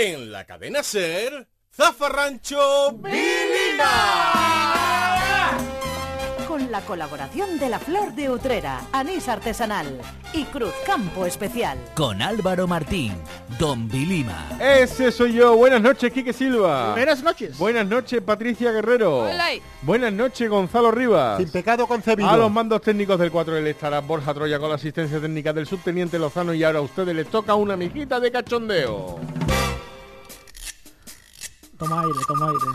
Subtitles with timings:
[0.00, 4.28] En la cadena Ser, Zafarrancho Vilima.
[6.46, 10.00] Con la colaboración de la Flor de Utrera, Anís Artesanal
[10.32, 11.76] y Cruz Campo Especial.
[11.96, 13.12] Con Álvaro Martín,
[13.58, 14.46] Don Vilima.
[14.60, 15.56] Ese soy yo.
[15.56, 16.92] Buenas noches, Quique Silva.
[16.92, 17.58] Buenas noches.
[17.58, 19.24] Buenas noches, Patricia Guerrero.
[19.24, 19.48] Hola.
[19.82, 21.38] Buenas noches, Gonzalo Rivas.
[21.38, 22.30] Sin pecado concebido.
[22.30, 26.20] A los mandos técnicos del 4L estará Borja Troya con la asistencia técnica del subteniente
[26.20, 29.18] Lozano y ahora a ustedes les toca una mijita de cachondeo.
[31.78, 32.66] Toma aire, toma aire.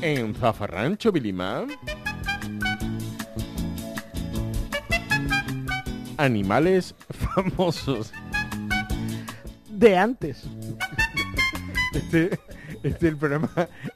[0.00, 1.66] En Zafarrancho Vilima.
[6.16, 8.12] Animales famosos.
[9.68, 10.44] De antes.
[11.92, 12.38] Este,
[12.82, 13.50] este es el programa,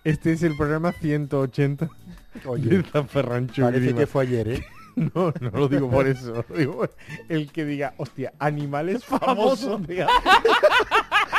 [0.05, 4.67] este es el programa 180 de Oye, Zafarrancho parece que fue ayer, ¿eh?
[5.15, 6.45] No, no lo digo por eso.
[6.49, 6.95] lo digo por
[7.29, 9.87] el que diga, hostia, animales famosos.
[9.87, 10.09] diga.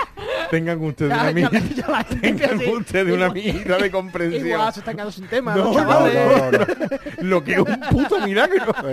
[0.52, 1.60] Tengan ustedes una gente
[2.22, 4.48] Tengan ustedes una mijita de comprensión.
[4.48, 5.56] Igual se están quedando sin tema.
[5.56, 6.16] No, los no, chavales.
[6.16, 7.30] no, no.
[7.30, 8.74] Lo que es un puto milagro.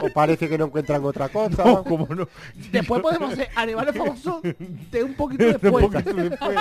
[0.00, 1.64] O, o parece que no encuentran otra cosa.
[1.64, 2.28] No, como no.
[2.72, 5.86] Después podemos hacer animales famosos de un poquito Un después.
[5.86, 6.56] poquito después.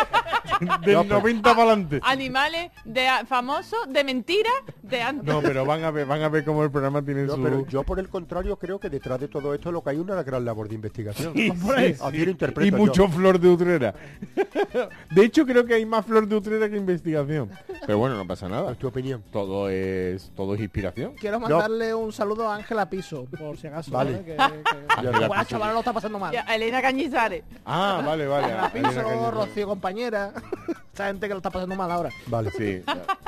[0.86, 1.99] Del No, pero- 90 para adelante.
[2.03, 4.49] Animales de famosos, de mentira,
[4.81, 5.25] de antes.
[5.25, 7.44] No, pero van a ver, van a ver cómo el programa tiene No, su.
[7.44, 10.21] pero yo por el contrario creo que detrás de todo esto lo que hay una
[10.23, 11.33] gran labor de investigación.
[11.33, 12.77] Así lo interpreto Y yo.
[12.77, 13.83] mucho flor de utrera.
[15.12, 17.50] De hecho, creo que hay más flor de utrera que investigación.
[17.86, 18.72] Pero bueno, no pasa nada.
[18.72, 19.23] Es tu opinión.
[19.31, 21.14] Todo es todo es inspiración.
[21.20, 23.92] Quiero mandarle un saludo a Ángela Piso, por si acaso.
[23.92, 24.23] Vale.
[24.26, 24.38] ¿eh?
[24.94, 25.44] Que, que, Piso.
[25.45, 26.31] chavala lo está pasando mal.
[26.31, 27.44] Ya, Elena Cañizares.
[27.66, 28.54] Ah, vale, vale.
[28.54, 29.31] Ángela Piso.
[29.31, 30.31] Rocío compañera.
[30.94, 32.11] Esa gente que lo está pasando mal ahora.
[32.28, 32.52] Vale.
[32.52, 32.84] Sí,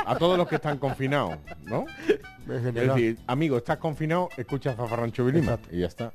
[0.06, 1.88] a todos los que están confinados, ¿no?
[2.48, 6.14] Es decir, amigo, estás confinado, escucha Zafarrancho Vilima y ya está.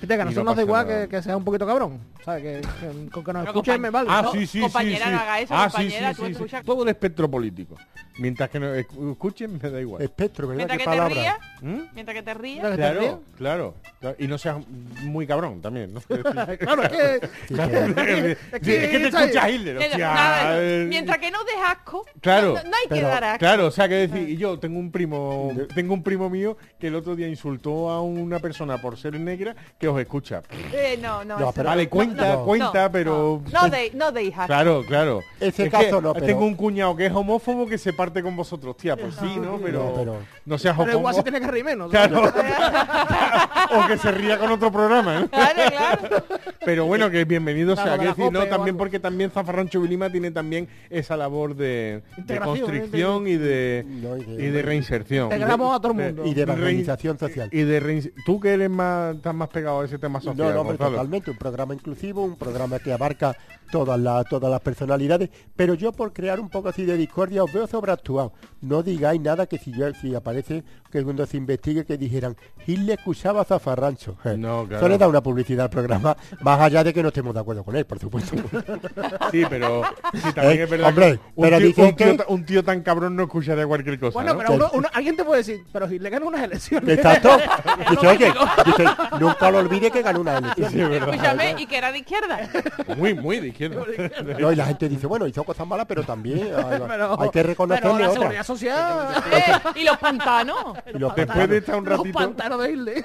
[0.00, 2.00] Fíjate que a nosotros no nos da igual que, que sea un poquito cabrón.
[2.24, 2.42] ¿Sabes?
[2.42, 4.08] Que, que- con que nos escuchen me vale.
[4.10, 5.10] Ah, No, sí, sí, compañera, sí, sí.
[5.16, 6.32] no haga eso, ah, compañera, sí, tú sí, sí.
[6.42, 7.76] escucha- Todo el espectro político.
[8.20, 10.02] Mientras que nos escu- escuchen, me da igual.
[10.02, 10.58] Espectro, ¿verdad?
[10.58, 11.14] Mientras ¿Qué que te palabra?
[11.22, 11.80] rías, ¿Mm?
[11.94, 12.74] mientras que te rías.
[12.76, 14.16] Claro, claro, claro.
[14.18, 14.56] Y no seas
[15.04, 16.00] muy cabrón también, ¿no?
[16.58, 17.28] Claro, es que...
[17.48, 21.54] Sí, Claro, que- es que, es que te escuchas Hitler, eh, mientras que no des
[21.66, 23.38] asco, Claro, no, no hay que dar asco.
[23.38, 26.88] Claro, o sea que decir, y yo tengo un primo, tengo un primo mío que
[26.88, 30.42] el otro día insultó a una persona por ser negra que os escucha.
[30.72, 34.12] Eh, no, no, No, pero- Vale, cuenta, no, cuenta, no, pero No, no de, no
[34.12, 34.46] deis asco.
[34.46, 35.22] Claro, claro.
[35.40, 38.09] Ese Es caso que no, pero- Tengo un cuñado que es homófobo que se parte
[38.22, 39.58] con vosotros, tía, pues sí, ¿no?
[39.62, 41.90] Pero No, pero- no seas Pero igual se homo- tiene que reír menos.
[41.90, 42.22] Claro.
[43.72, 45.28] o que se ría con otro programa, ¿eh?
[45.30, 45.60] Claro,
[45.98, 46.24] claro.
[46.64, 47.98] Pero bueno, que bienvenido Claro, sea.
[47.98, 52.40] Que decir, no, también porque también Zafarrancho Vilima tiene también esa labor de, de ¿eh?
[52.40, 55.24] constricción y de, No, y de- y de reinserción.
[55.32, 56.24] Integramos a todo el mundo.
[56.26, 57.48] Y de evangelización social.
[57.52, 57.80] Y de
[58.24, 60.96] Tú que eres más, estás más pegado a ese tema social, No, no, hombre, Gonzalo.
[60.96, 61.30] totalmente.
[61.30, 63.36] Un programa inclusivo, un programa que abarca
[63.70, 65.30] todas las todas las personalidades.
[65.56, 68.32] Pero yo por crear un poco así de discordia os veo sobreactuado.
[68.60, 72.36] No digáis nada que si yo, si aparece que cuando se investigue que dijeran
[72.66, 74.16] Hitler escuchaba a Zafarrancho.
[74.24, 74.76] Eh, No, claro.
[74.84, 77.62] Eso le da una publicidad al programa, más allá de que no estemos de acuerdo
[77.64, 78.36] con él, por supuesto.
[79.30, 79.82] Sí, pero
[80.12, 82.24] sí, también Eh, es verdad hombre, que un, pero tío, dicen un tío que- ta-
[82.28, 84.38] un tío tan cabrón no escucha de cualquier cosa, Bueno, ¿no?
[84.38, 86.96] pero uno- uno- alguien te puede decir, pero Hitler ganó unas elecciones.
[86.96, 87.30] Exacto.
[87.90, 88.32] Dice, oye,
[88.66, 88.84] dice,
[89.20, 90.70] nunca lo olvide que ganó una elección.
[90.72, 90.80] Sí.
[90.80, 92.48] Escúchame, y que era de izquierda.
[92.96, 93.59] Muy, muy de izquierda.
[94.40, 97.32] No, y la gente dice, bueno, hizo cosas malas, pero también hay, Pero- hay que
[97.32, 98.12] pero reconocerle la otras.
[98.14, 99.14] seguridad social...
[99.32, 100.78] Eh, y los pantanos.
[100.94, 102.18] Y los Después de estar un Los ratito...
[102.18, 103.04] pantanos de Hitler.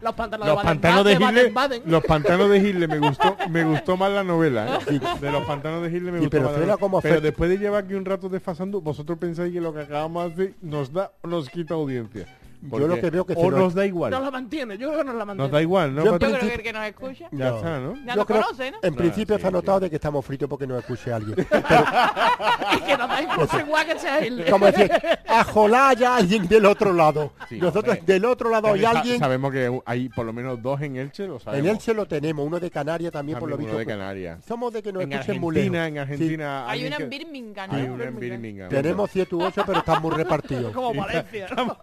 [0.00, 3.64] los pantanos Los de pantanos de Baden- Hitler, los pantanos de Hitler me gustó, me
[3.64, 4.78] gustó más la novela.
[4.88, 5.00] ¿eh?
[5.20, 7.00] De los pantanos de Hitler me Sí, gustó pero más la novela.
[7.02, 10.44] Pero después de llevar aquí un rato desfasando, vosotros pensáis que lo que acabamos de
[10.44, 12.26] hacer nos da nos quita audiencia.
[12.70, 14.10] Yo lo que veo que o nos- nos da igual.
[14.12, 15.42] Nos la mantiene, yo creo que nos la mantiene.
[15.48, 16.04] Nos da igual, ¿no?
[16.04, 17.28] Yo en creo que el que nos escucha.
[17.32, 17.56] Ya No.
[17.56, 17.94] está, ¿no?
[17.94, 18.78] Ya Yo nos creo- conoce, ¿no?
[18.82, 19.84] En principio sí, se ha notado sí.
[19.84, 21.36] de que estamos fritos porque nos escuche alguien.
[22.76, 24.50] Y que nos da incluso igual que sea Hitler.
[24.50, 24.90] Como decir,
[25.28, 27.32] ajolá hay alguien del otro lado.
[27.48, 28.12] Sí, Nosotros hombre.
[28.14, 29.18] del otro lado hay alguien.
[29.18, 31.70] Sabemos que hay por lo menos dos en Elche, lo En sabemos.
[31.70, 33.72] Elche lo tenemos, uno de Canarias también, por lo visto.
[33.72, 34.44] uno de Canarias.
[34.46, 35.98] Somos de que nos En escuchen muy Argentina, en Sí.
[35.98, 36.70] Argentina.
[36.70, 37.70] Hay una en Birmingham.
[37.70, 37.76] ¿no?
[37.76, 38.68] Hay una en Birmingham.
[38.68, 40.72] Tenemos 7 u 8, pero están muy repartidos.
[40.72, 41.46] Como Valencia.
[41.56, 41.76] ¿no?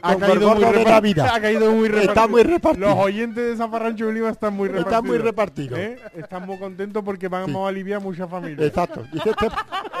[0.00, 1.28] Como Ha el caído, muy de repar- Navidad.
[1.34, 2.12] ha caído muy repartido.
[2.12, 2.88] Está muy repartido.
[2.88, 4.92] Los oyentes de Zafarrancho de Lima están muy repartidos.
[4.92, 5.78] Están muy repartidos.
[5.78, 5.98] ¿Eh?
[6.16, 7.56] Están muy contentos porque vamos Sí.
[7.56, 8.60] a aliviar muchas familias.
[8.66, 9.04] Exacto.
[9.12, 9.46] Dice, Este,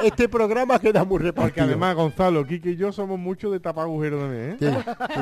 [0.04, 1.42] este programa queda muy repartido.
[1.42, 4.56] Porque además, Gonzalo, Kike y yo somos mucho de tapar agujeros también, ¿eh?
[4.58, 4.66] Sí,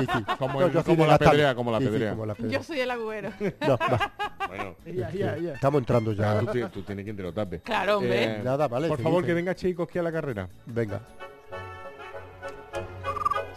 [0.00, 0.24] sí, sí.
[0.38, 2.10] Como No, el- como de la pedrea, como la Sí, sí, pedrea.
[2.10, 2.52] como la pedrea.
[2.58, 3.30] Yo soy el agüero.
[3.66, 4.12] No, va,
[4.48, 5.54] Bueno, Ya, ya, ya.
[5.54, 6.40] estamos entrando ya.
[6.40, 7.60] tú, tú tienes quien te lo tape.
[7.60, 8.24] Claro, hombre.
[8.24, 10.48] Eh, Nada, vale, Por favor, que venga Cheikowski a la carrera.
[10.66, 11.00] Venga.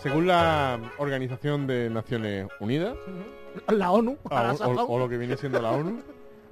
[0.03, 2.95] Según la Organización de Naciones Unidas,
[3.69, 6.01] la ONU, a o, lo que viene siendo la ONU.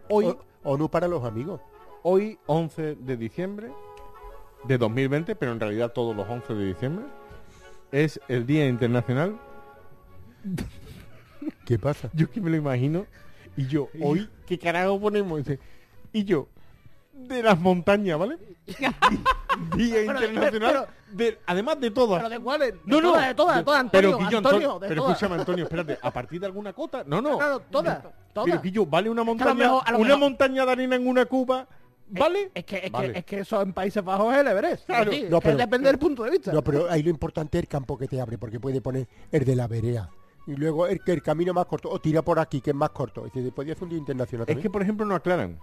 [0.09, 1.59] Hoy, O- ONU para los amigos.
[2.03, 3.69] hoy 11 de diciembre
[4.63, 7.05] de 2020, pero en realidad todos los 11 de diciembre,
[7.91, 9.37] es el Día Internacional.
[11.65, 12.09] ¿Qué pasa?
[12.13, 13.05] Yo que me lo imagino.
[13.57, 15.41] Y yo, hoy, ¿qué carajo ponemos?
[16.13, 16.47] Y yo,
[17.13, 18.37] de las montañas, ¿vale?
[18.65, 18.93] Día
[20.05, 20.87] Pero- Internacional.
[21.13, 22.19] De, además de todas.
[22.21, 22.73] ¿Pero de cuáles?
[22.85, 23.11] No, no.
[23.11, 25.15] todas, de todas, de todas, Pero, Antonio, Guillo, Antonio, Antonio, de pero todas.
[25.17, 25.99] escúchame, Antonio, espérate.
[26.01, 27.03] ¿A partir de alguna cota?
[27.05, 27.37] No, no.
[27.37, 28.01] Claro, todas,
[28.33, 28.45] todas.
[28.49, 30.71] Pero Guillo, vale una que a lo montaña, mejor- a lo una mejor- montaña de
[30.71, 31.67] arena en una cuba,
[32.09, 32.51] ¿vale?
[32.53, 33.13] Es que, es, Vale.
[33.13, 34.85] que, es que eso en Países Bajos es el Everest.
[34.85, 35.11] Claro.
[35.11, 36.51] Sí, No, pero- depende del punto de vista.
[36.51, 39.45] No, pero ahí lo importante es el campo que te abre, porque puede poner el
[39.45, 40.09] de la verea.
[40.47, 42.89] Y luego el, que el camino más corto, o tira por aquí, que es más
[42.89, 43.25] corto.
[43.27, 44.71] Es decir, podría ser un día internacional Es que, también.
[44.71, 45.59] por ejemplo, no aclaran.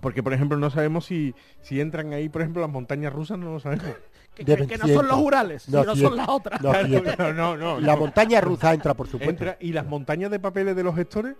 [0.00, 3.52] Porque, por ejemplo, no sabemos si, si entran ahí, por ejemplo, las montañas rusas, no
[3.52, 3.84] lo sabemos.
[4.34, 5.18] que, deben que- que no son los.
[5.20, 6.60] Urales, No, sino son las otras.
[6.62, 7.80] no, cien- No, no, no.
[7.80, 9.30] La montaña rusa entra, por supuesto.
[9.30, 11.34] Entra, y las montañas de papeles de los gestores.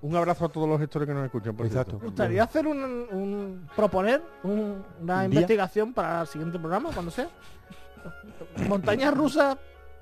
[0.00, 1.56] Un abrazo a todos los gestores que nos escuchan.
[1.56, 1.98] Por Exacto.
[1.98, 5.40] Me gustaría hacer un, un- proponer un- una ¿Un día?
[5.40, 7.28] investigación para el siguiente programa, cuando sea.
[8.68, 9.56] Montañas rusas,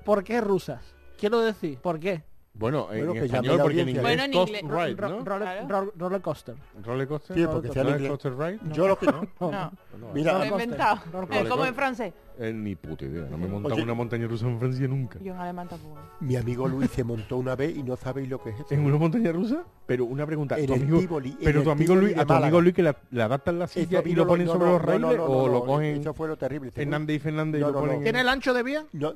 [0.05, 0.81] ¿por qué rusas?
[1.17, 2.23] Quiero decir, ¿por qué?
[2.57, 4.61] Bueno, en Bueno, español, porque en inglés Bueno, en inglés.
[4.63, 5.25] Ride, Ro- ¿no?
[5.25, 5.93] roller, Claro.
[5.95, 6.55] roller coaster.
[6.83, 7.37] Roller coaster.
[7.37, 8.19] Sí, porque sea en Roller inglés.
[8.19, 8.59] coaster ride.
[8.73, 9.05] Yo lo que...
[9.39, 9.71] No.
[9.99, 10.99] No, Mira, lo he inventado.
[11.11, 11.67] Coaster.
[11.67, 12.13] en francés.
[12.39, 13.25] Eh, ni puta idea.
[13.31, 13.83] No me he montado Oye.
[13.83, 15.17] una montaña rusa en Francia nunca.
[15.19, 15.97] Yo en alemán tampoco.
[16.19, 18.67] mi amigo Luis se montó una vez y no sabéis lo que es eso.
[18.75, 19.63] ¿En una montaña rusa?
[19.87, 20.55] Pero una pregunta.
[20.57, 22.61] En ¿tu el amigo, Tívoli, en pero el tu amigo Luis, a tu amigo.
[22.61, 24.87] Luis que la, le adaptan la silla y lo ponen no, sobre no, los no,
[24.87, 26.69] raíles no, no, o no, lo cogen Eso fue lo terrible.
[26.71, 27.87] Fernández y Fernández No, y lo no, no.
[27.87, 28.85] ponen ¿Tiene el ancho de vía?
[28.93, 29.13] No.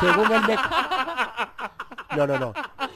[0.00, 0.56] Según él me...
[2.16, 2.52] No, no, no.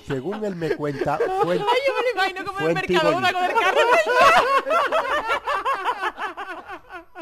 [0.06, 2.85] Según él me cuenta, fue el- Ay, yo me lo imagino como Fue en en
[2.93, 3.35] Mercadona Tívoli.
[3.35, 3.79] con el carro.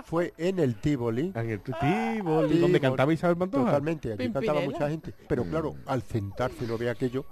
[0.04, 1.32] fue en el Tívoli.
[1.34, 3.64] en el Tívoli, donde cantaba Isabel Pantoja.
[3.66, 4.70] Totalmente, aquí cantaba Pimpinela.
[4.72, 5.14] mucha gente.
[5.28, 7.24] Pero claro, al sentarse no ve aquello,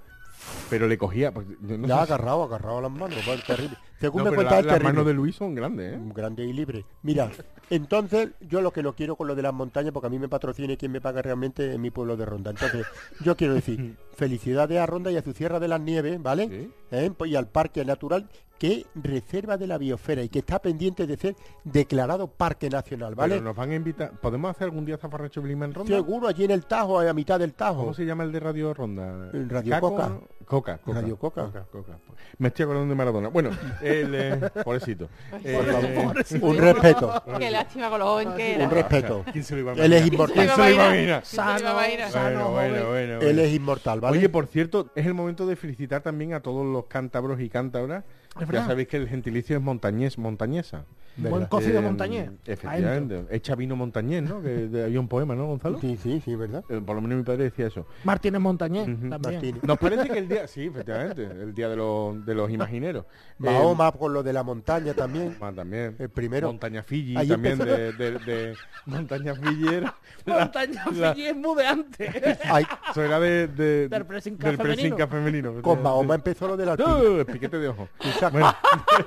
[0.69, 1.31] Pero le cogía.
[1.33, 3.77] pues, no ya sé- agarrado, agarrado las manos, terrible.
[3.99, 4.83] Según No, me cuenta la- terrible.
[4.83, 5.99] manos de Luis son grandes, ¿eh?
[6.13, 6.85] grande y libre.
[7.01, 7.31] Mira,
[7.69, 10.27] entonces yo lo que no quiero con lo de las montañas, porque a mí me
[10.29, 12.51] patrocina y quien me paga realmente es mi pueblo de Ronda.
[12.51, 12.85] Entonces,
[13.21, 16.47] yo quiero decir, felicidades a Ronda y a su Sierra de las Nieves, ¿vale?
[16.49, 16.71] Sí.
[16.91, 17.11] ¿Eh?
[17.17, 18.27] Pues, Y al Parque Natural,
[18.59, 23.35] que reserva de la biosfera y que está pendiente de ser declarado Parque Nacional, ¿vale?
[23.35, 24.11] Pero nos van a invitar.
[24.21, 25.93] ¿Podemos hacer algún día Zafarracho Blima en Ronda?
[25.93, 27.81] Seguro allí en el Tajo, a mitad del Tajo.
[27.81, 29.29] ¿Cómo se llama el de Radio Ronda?
[29.33, 30.09] Radio ¿Caco, Coca.
[30.09, 30.21] no?
[30.45, 31.01] Coca, Coca.
[31.01, 31.65] Radio Coca.
[31.71, 31.97] Coca.
[32.37, 33.29] Me estoy acordando de Maradona.
[33.29, 33.49] Bueno,
[33.81, 35.09] el eh, pobrecito.
[35.43, 36.09] Eh,
[36.41, 38.65] Un respeto, Qué lástima con lo joven que era.
[38.65, 39.25] un respeto.
[39.31, 40.35] ¿Quién se lo iba a Él es inmortal.
[40.35, 41.25] ¿Quién se lo iba a imaginar?
[41.25, 44.17] Sano, Bueno, bueno, bueno, Él es inmortal, ¿vale?
[44.17, 48.03] Oye, por cierto, es el momento de felicitar también a todos los cántabros y cántabras.
[48.51, 50.85] Ya sabéis que el gentilicio es montañés, montañesa.
[51.17, 52.29] Buen cocido Eh, montañés.
[52.45, 53.25] Efectivamente.
[53.33, 54.41] Echa vino montañés, ¿no?
[54.41, 55.79] Que de- había un poema, ¿no, Gonzalo?
[55.79, 56.65] Sí, sí, sí, ¿verdad?
[56.67, 57.87] Eh, por lo menos mi padre decía eso.
[58.03, 59.57] Martínez Montañés, también.
[59.61, 63.05] Nos parece que el día, sí, efectivamente, el día de los, de los imagineros.
[63.37, 65.27] Mahoma con lo de la montaña también.
[65.27, 65.95] Eh, Mahoma también.
[65.99, 66.47] El primero.
[66.47, 68.55] Montaña Fiji Ahí también empezó- de, de, de
[68.85, 69.95] Montaña Fiji era.
[70.25, 72.39] Montaña la- Fiji es muy de antes.
[72.43, 75.61] Ay, Eso era de, de- Del pressing femenino.
[75.61, 77.87] con Mahoma empezó lo de la el piquete de ojo.
[78.01, 78.24] Exacto.
[78.29, 78.53] Bueno,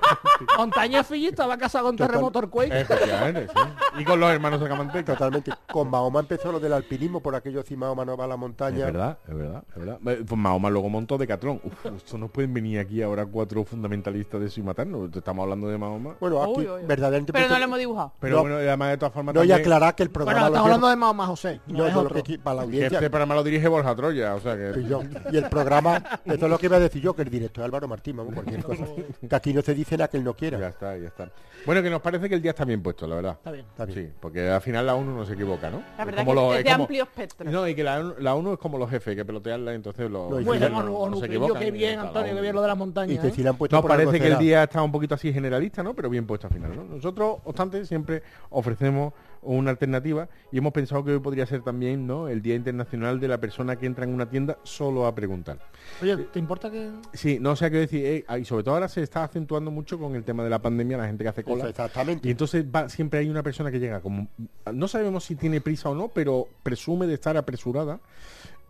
[0.59, 2.09] Montaña Fiji estaba casado con Total.
[2.11, 2.81] Terremoto Quake.
[2.81, 4.01] efectivamente, sí.
[4.01, 5.13] Y con los hermanos de Camanteca.
[5.15, 5.53] Totalmente.
[5.71, 8.41] Con Mahoma empezó lo del alpinismo, por aquello si Mahoma no va a la Es
[8.41, 8.85] montaña.
[8.87, 9.99] verdad, es verdad, es verdad.
[10.07, 11.61] Eh, Pues Mahoma luego montó Decatlón.
[11.65, 15.15] Uf, esto no pueden venir aquí ahora cuatro fundamentalistas de eso y matarnos.
[15.15, 16.15] Estamos hablando de Mahoma.
[16.21, 16.87] Bueno, aquí Uy, uy, uy.
[16.87, 17.33] verdaderamente...
[17.33, 18.13] Pero no lo hemos dibujado.
[18.21, 18.43] Pero no.
[18.43, 20.75] bueno, además de todas formas No, y también- aclarar que el Bueno, programa estamos lo
[20.75, 21.61] hablando de Mahoma José.
[21.67, 22.23] No, No, es yo lo otro.
[22.23, 22.99] que para la audiencia...
[22.99, 24.81] este programa lo dirige Borja Troya, o sea que...
[24.81, 25.03] Y, yo.
[25.33, 27.67] Y el programa, eso es lo que iba a decir yo, que el director es
[27.67, 28.85] Álvaro Martín, vamos, cualquier cosa.
[29.29, 30.69] Que aquí no se dice nada que él no Ya quiera.
[30.69, 31.31] está, ya está.
[31.67, 33.33] Bueno, que nos parece que el día está bien puesto, la verdad.
[33.33, 33.67] Está bien.
[33.69, 34.07] Está bien.
[34.09, 35.79] Sí, porque al final la ONU no se equivoca, ¿no?
[35.97, 37.51] La Es verdad como que los- es de como- amplio espectro.
[37.51, 40.41] No, y que la, la ONU es como los jefes, que pelotearla, entonces los No,
[40.41, 41.63] y Bueno, no, ONU, no se equivocan.
[41.63, 43.19] qué bien, Antonio, qué bien lo de las Y montañas.
[43.21, 43.33] que ¿eh?
[43.33, 45.83] si le han puesto por algo parece que el día está un poquito así generalista,
[45.83, 45.95] ¿no?
[45.95, 46.85] Pero bien puesto al final, ¿no?
[46.85, 49.13] Nosotros, obstante, siempre ofrecemos
[49.43, 52.29] una alternativa y hemos pensado que hoy podría ser también, ¿no?
[52.29, 55.59] El Día Internacional de la persona que entra en una tienda solo a preguntar.
[56.03, 56.91] Oye, ¿te importa que...?
[57.13, 60.15] Sí, no sé qué decir, eh, y sobre todo ahora se está acentuando mucho con
[60.15, 61.69] el tema de la pandemia, la gente que hace cola.
[61.69, 62.27] Exactamente.
[62.27, 64.29] Y entonces va, siempre hay una persona que llega como
[64.73, 68.01] no sabemos si tiene prisa o no, pero presume de estar apresurada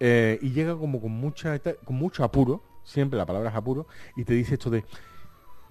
[0.00, 4.24] eh, y llega como con mucha con mucho apuro, siempre la palabra es apuro, y
[4.24, 4.84] te dice esto de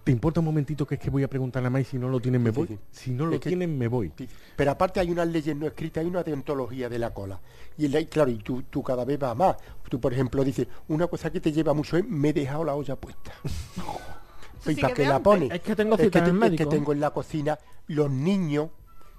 [0.08, 2.22] ¿Te importa un momentito que es que voy a preguntarle a Mai si no lo
[2.22, 2.68] tienen me sí, voy?
[2.68, 2.78] sí.
[2.92, 4.10] Si no lo Es que- tienen me voy.
[4.56, 7.38] Pero aparte hay unas leyes no escritas, hay una deontología de la cola.
[7.78, 9.58] Y la- claro, y tú, tú cada vez vas más.
[9.90, 12.74] Tú, por ejemplo, dices, una cosa que te lleva mucho es, me he dejado la
[12.74, 13.34] olla puesta.
[14.66, 15.52] ¿Y sí para que la pones?
[15.52, 18.70] Es que tengo es que, te- es que tengo en la cocina los niños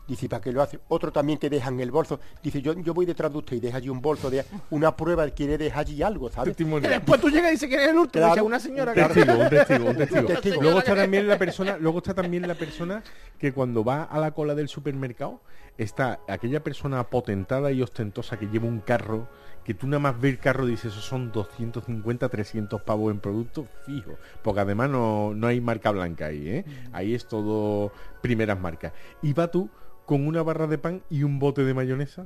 [0.09, 0.81] Dice, ¿para qué lo hace?
[0.89, 2.19] Otro también que dejan el bolso.
[2.43, 5.29] Dice, yo, yo voy detrás de usted y deja allí un bolso de una prueba,
[5.29, 6.57] quiere dejar allí algo, ¿sabes?
[6.57, 6.89] Testimonio.
[6.89, 8.25] después tú llegas y dices que eres el último.
[8.25, 8.35] Claro.
[8.35, 9.03] Dice una señora Un que...
[9.03, 10.27] testigo, un testigo, un testigo.
[10.27, 10.63] testigo.
[10.63, 13.03] Luego está también la persona, luego está también la persona
[13.39, 15.43] que cuando va a la cola del supermercado
[15.77, 19.29] está aquella persona potentada y ostentosa que lleva un carro
[19.69, 23.69] que tú nada más ver el carro dices eso son 250, 300 pavos en producto
[23.85, 26.65] fijo, porque además no, no hay marca blanca ahí, ¿eh?
[26.93, 28.95] Ahí es todo primeras marcas.
[29.21, 29.69] Y va tú
[30.09, 32.25] con una barra de pan y un bote de mayonesa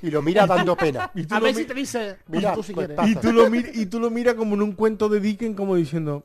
[0.00, 1.10] Y lo mira dando pena.
[1.14, 3.06] y tú A ver si te dice, Mira, tú si pues, quieres.
[3.10, 5.76] y tú lo miras y tú lo miras como en un cuento de Dickens como
[5.76, 6.24] diciendo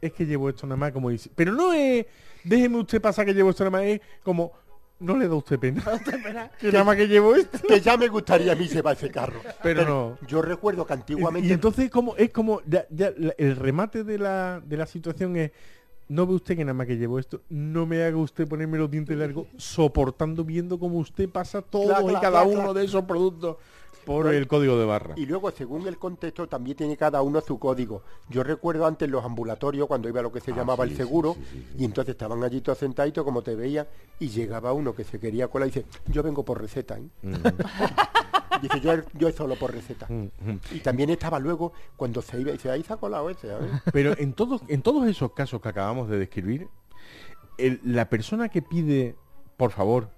[0.00, 2.06] es que llevo esto nada más como dice pero no es
[2.44, 4.52] déjeme usted pasar que llevo esto nada más es como
[5.00, 5.82] no le da usted pena
[6.60, 9.10] que nada más que llevo esto que ya me gustaría a mí se va ese
[9.10, 9.40] carro.
[9.62, 10.18] Pero no.
[10.28, 11.48] Yo recuerdo que antiguamente...
[11.48, 15.36] y entonces como es como ya- ya la- el remate de la, de la situación
[15.36, 15.50] es
[16.08, 18.90] no ve usted que nada más que llevo esto no me haga usted ponerme los
[18.90, 22.84] dientes largos soportando viendo como usted pasa todo Claro, y claro, cada claro, uno de
[22.84, 23.56] esos productos
[24.04, 27.58] por el código de barra Y luego, según el contexto, también tiene cada uno su
[27.58, 28.02] código.
[28.30, 30.96] Yo recuerdo antes los ambulatorios, cuando iba a lo que se llamaba Ah, sí, el
[30.96, 31.74] seguro, sí, sí, sí.
[31.82, 33.88] y entonces estaban allí todos sentaditos, como te veía,
[34.20, 37.08] y llegaba uno que se quería colar y dice, yo vengo por receta, ¿eh".
[38.62, 40.06] Dice, yo, yo solo por receta.
[40.08, 40.60] Mm, mm.
[40.72, 43.70] Y también estaba luego, cuando se iba, y dice, ahí se ha colado ese, ¿sabes?
[43.92, 46.68] Pero en todos, en todos esos casos que acabamos de describir,
[47.58, 49.16] el- la persona que pide,
[49.56, 50.10] por favor,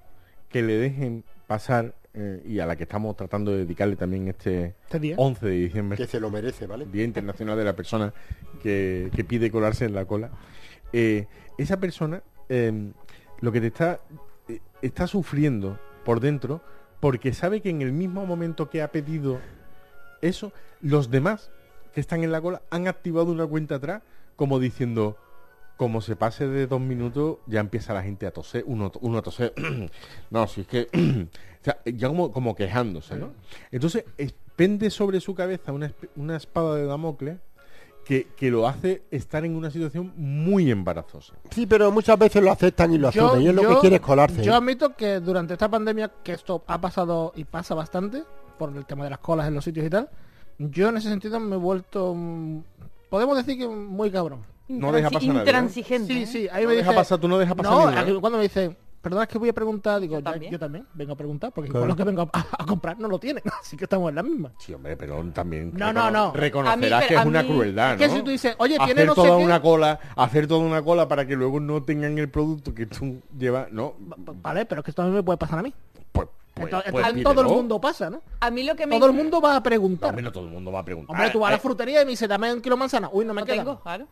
[0.49, 4.75] que le dejen pasar, eh, y a la que estamos tratando de dedicarle también este
[4.87, 5.15] Este día.
[5.19, 6.87] 11 de diciembre, que se lo merece, ¿vale?
[6.87, 8.13] Día Internacional de la Persona
[8.63, 10.31] que, que pide colarse en la cola,
[10.93, 11.27] eh,
[11.59, 12.93] esa persona eh,
[13.41, 14.01] lo que te está,
[14.49, 16.63] eh, está sufriendo por dentro
[17.01, 19.39] porque sabe que en el mismo momento que ha pedido
[20.21, 21.51] eso, los demás
[21.95, 24.03] que están en la cola han activado una cuenta atrás
[24.37, 25.17] como diciendo,
[25.77, 29.23] como se pase de dos minutos, ya empieza la gente a toser, uno, uno a
[29.23, 29.53] toser.
[30.31, 30.89] no, si es que...
[31.61, 33.33] o sea, ya como, como quejándose, ¿no?
[33.71, 37.39] Entonces, es- pende sobre su cabeza una, una espada de Damocles
[38.09, 41.35] que, que lo hace estar en una situación muy embarazosa.
[41.51, 44.01] Sí, pero muchas veces lo aceptan y lo asumen, y es lo que quiere es
[44.01, 44.43] colarse.
[44.43, 48.23] Yo admito que durante esta pandemia, que esto ha pasado y pasa bastante,
[48.59, 50.09] por el tema de las colas en los sitios y tal,
[50.57, 52.63] yo en ese sentido me he vuelto, mm,
[53.11, 54.41] podemos decir que muy cabrón.
[54.69, 55.29] No deja pasar.
[55.29, 56.15] Intransigente.
[56.15, 56.27] Sí, ¿eh?
[56.27, 56.99] sí, ahí No me deja dice...
[57.01, 58.21] pasar, tú no dejas pasar No, ni una, ¿no?
[58.23, 60.53] cuando me dicen, perdona, es que voy a preguntar, digo, Yo también.
[60.53, 61.83] yo también vengo a preguntar, porque Claro.
[61.83, 64.23] con lo que vengo a, a comprar no lo tienen, así que estamos en la
[64.23, 64.53] misma.
[64.59, 66.33] Sí, hombre, pero también No, recono- no, no.
[66.33, 68.15] reconocerás A mí, que es a una mí- crueldad, Es que ¿no?
[68.15, 70.83] si tú dices, oye, tiene hacer no sé toda qué- una cola, hacer toda una
[70.83, 74.85] cola para que luego no tengan el producto que tú llevas, no, Vale, pero es
[74.85, 75.73] que esto también me puede pasar a mí.
[76.13, 78.21] pues, pues, Entonces, pues entonces todo el mundo pasa, ¿no?
[78.41, 78.99] A mí lo que me...
[78.99, 80.09] Todo el mundo va a No, preguntar.
[80.11, 81.15] hombre, no todo el mundo va a preguntar.
[81.15, 83.09] Hombre, tú vas a la Eh, frutería y me dice, dame un kilo de manzana.
[83.13, 83.57] Uy, no me No queda.
[83.59, 84.07] tengo, claro.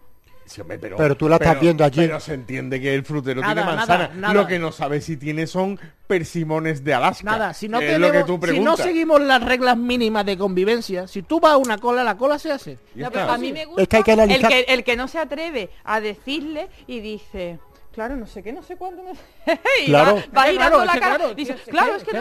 [0.47, 2.01] Sí, hombre, pero, Pero tú la estás viendo allí.
[2.01, 4.11] Pero se entiende que el frutero Nada, tiene manzana.
[4.15, 4.35] nada.
[4.35, 7.25] Lo que no sabe si tiene son persimones de Alaska.
[7.25, 10.25] Nada, si no que es tenemos, lo que tú si no seguimos las reglas mínimas
[10.25, 12.79] de convivencia, si tú vas a una cola, la cola se hace.
[12.95, 15.09] No, pero a mí me gusta Es que hay que el, que, el que no
[15.09, 17.59] se atreve a decirle y dice...
[17.97, 19.03] Claro, no sé qué, no sé cuándo.
[19.03, 19.21] No sé.
[19.83, 20.17] y Claro.
[20.17, 21.17] va, va girando claro, la es que cara.
[21.17, 22.13] claro, dice, es que- claro, es que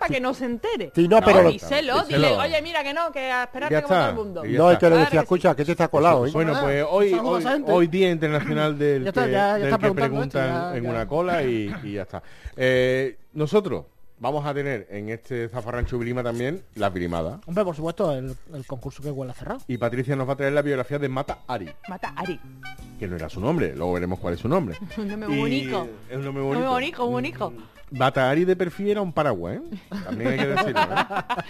[0.00, 0.90] para que no se entere.
[0.96, 2.26] Sí, no, pero lo- díselo, díselo.
[2.28, 4.10] dile, oye, mira que no, que a esperarte Ya como todo está.
[4.10, 4.42] el mundo.
[4.44, 6.30] No, es que le decía, escucha, que te está colado, ¿eh?
[6.32, 7.72] Bueno, pues hoy, saludos hoy, gente.
[7.72, 10.76] hoy Día Internacional del, Ya está, que, ya- ya del está que esto, preguntan ya-
[10.76, 10.90] en ya.
[10.90, 12.22] una cola y, y ya está.
[12.56, 13.84] Eh, nosotros
[14.18, 17.40] vamos a tener en este Zafarrancho Vilima también la Virimada.
[17.46, 19.60] Hombre, por supuesto, el, el concurso que huele a cerrado.
[19.68, 22.40] Y Patricia nos va a traer la biografía de Mata Ari, Mata Ari.
[22.98, 24.76] que no era su nombre, luego veremos cuál es su nombre.
[24.96, 25.88] Un nombre muy Y bonito.
[26.10, 26.70] Es un nombre Muy bonito.
[26.72, 27.52] bonito, muy bonito.
[27.92, 29.62] Mata Ari de perfil era un paraguas, ¿eh?
[30.04, 30.80] También hay que decirlo.
[30.82, 31.42] ¿eh?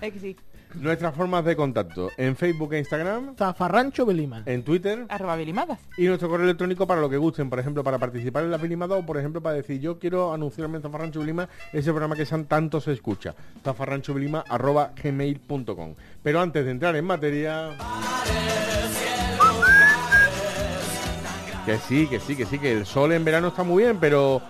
[0.00, 0.36] Es que sí.
[0.80, 4.42] Nuestras formas de contacto en Facebook e Instagram, Zafarrancho Belima.
[4.46, 5.78] en Twitter Arroba bilimadas.
[5.96, 8.96] y nuestro correo electrónico para lo que gusten, por ejemplo, para participar en la Vilimada
[8.96, 12.44] o, por ejemplo, para decir yo quiero anunciarme en Zafarrancho Vilima, ese programa que San
[12.46, 17.70] tanto se escucha, zafarranchovilima.gmail.com Pero antes de entrar en materia...
[21.66, 24.42] Que sí, que sí, que sí, que el sol en verano está muy bien, pero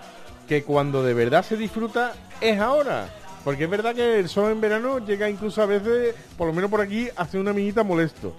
[0.47, 3.07] que cuando de verdad se disfruta es ahora.
[3.43, 6.71] Porque es verdad que el sol en verano llega incluso a veces, por lo menos
[6.71, 8.33] por aquí, hace una minita molesto.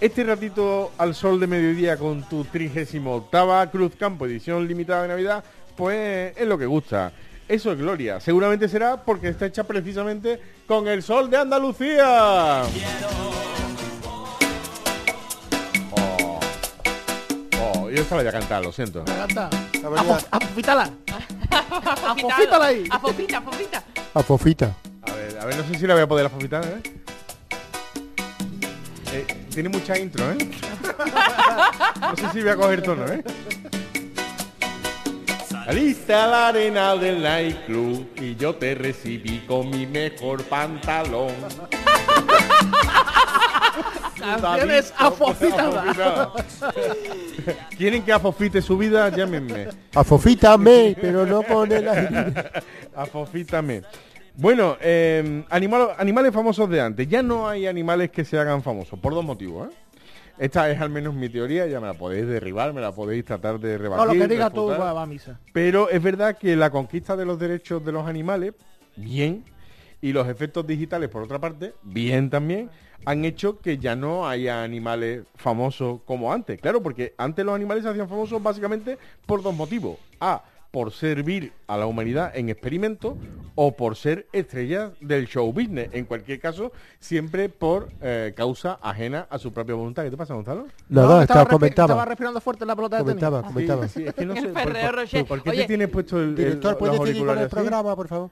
[0.00, 5.42] Este ratito al sol de mediodía con tu 38 Cruz Campo edición limitada de Navidad,
[5.74, 7.12] pues es lo que gusta.
[7.48, 8.20] Eso es gloria.
[8.20, 12.62] Seguramente será porque está hecha precisamente con el sol de Andalucía.
[15.92, 16.40] Oh,
[17.60, 19.04] oh yo estaba ya a cantar, lo siento.
[19.88, 20.02] Encanta.
[20.02, 20.90] La verdad, Afo- Afofítala.
[22.10, 22.84] Afofítala ahí.
[22.90, 23.82] A fofita, a fofita.
[24.14, 24.74] A Fofita.
[25.02, 26.82] A ver, a ver, no sé si la voy a poder afofitar, ¿eh?
[29.12, 30.36] Eh, Tiene mucha intro, ¿eh?
[32.00, 33.22] No sé si voy a coger tono, ¿eh?
[35.64, 41.32] Saliste a la arena del nightclub y yo te recibí con mi mejor pantalón.
[44.40, 45.96] Canciones afofitadas.
[47.76, 49.08] ¿Quieren que afofite su vida?
[49.10, 49.68] Llámenme.
[49.94, 52.32] Afofítame, pero no con el aire.
[52.94, 53.82] Afofítame.
[54.34, 57.08] Bueno, eh, animal- animales famosos de antes.
[57.08, 59.68] Ya no hay animales que se hagan famosos, por dos motivos.
[59.70, 59.74] ¿eh?
[60.38, 63.58] Esta es al menos mi teoría, ya me la podéis derribar, me la podéis tratar
[63.58, 64.06] de rebatir.
[64.06, 65.40] No, lo que digas tú va, va a misa.
[65.54, 68.52] Pero es verdad que la conquista de los derechos de los animales,
[68.96, 69.44] bien,
[70.02, 72.68] y los efectos digitales, por otra parte, bien también,
[73.06, 76.60] han hecho que ya no haya animales famosos como antes.
[76.60, 79.96] Claro, porque antes los animales se hacían famosos básicamente por dos motivos.
[80.20, 83.14] A, por servir a la humanidad en experimentos
[83.54, 85.88] o por ser estrellas del show business.
[85.92, 90.02] En cualquier caso, siempre por eh, causa ajena a su propia voluntad.
[90.02, 90.66] ¿Qué te pasa, Gonzalo?
[90.88, 91.86] Nada, estaba, estaba, comentaba.
[91.86, 93.24] estaba respirando fuerte en la pelota de tenis.
[93.24, 93.88] Comentaba, comentaba.
[93.88, 94.42] Sí, sí, es que no El
[95.08, 95.24] sé.
[95.24, 97.96] ¿Por, qué Oye, te tienes puesto el, el- Director, los ¿puede seguir con el programa,
[97.96, 98.30] por favor?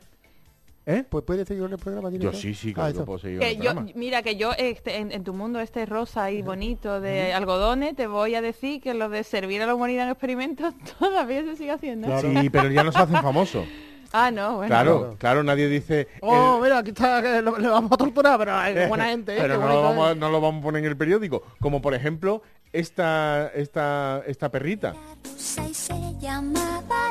[0.87, 1.03] ¿Eh?
[1.09, 2.35] Pues puede seguir el programa, Yo director.
[2.41, 3.05] sí, sí, Ah, claro, que eso.
[3.07, 3.91] puedo seguir Que el yo, programa.
[3.95, 8.07] mira, que yo este, en, en tu mundo este rosa y bonito de algodones, te
[8.07, 11.71] voy a decir que lo de servir a la humanidad en experimentos todavía se sigue
[11.71, 12.07] haciendo.
[12.09, 12.29] Claro.
[12.41, 13.64] Sí, pero ya no se hacen famosos.
[14.17, 14.69] Ah, no, bueno.
[14.69, 16.07] Claro, claro, nadie dice...
[16.21, 19.33] Oh, el- mira, aquí está, que lo- le vamos a torturar, pero hay buena gente,
[19.37, 19.38] ¿eh?
[19.41, 20.14] Pero no lo, vamos, a- ¿eh?
[20.14, 21.43] no lo vamos a poner en el periódico.
[21.61, 22.41] Como por ejemplo,
[22.75, 24.95] esta, esta, esta perrita.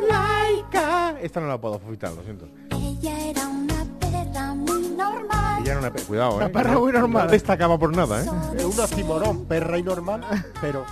[0.09, 1.15] Laika.
[1.21, 2.47] Esta no la puedo fofitar, lo siento.
[2.71, 5.61] Ella era una perra muy normal.
[5.61, 6.05] Ella era una perra.
[6.05, 6.49] Cuidado, Una ¿eh?
[6.49, 7.25] perra No- muy normal.
[7.27, 8.27] No destacaba por nada, ¿eh?
[8.57, 10.21] Es un oxímoron, perra y normal,
[10.61, 10.85] pero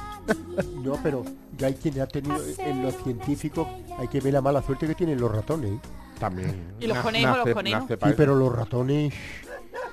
[0.82, 1.26] no, pero
[1.58, 3.68] ya hay quien ha tenido en los científicos
[4.00, 5.80] hay que ver la mala suerte que tienen los ratones.
[6.18, 6.76] También.
[6.80, 7.84] ¿Y los Na- conejos, los conejos?
[7.90, 9.12] Sí, pero los ratones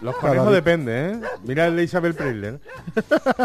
[0.00, 1.20] Los conejos depende, ¿eh?
[1.44, 2.60] Mira el de Isabel Preisler.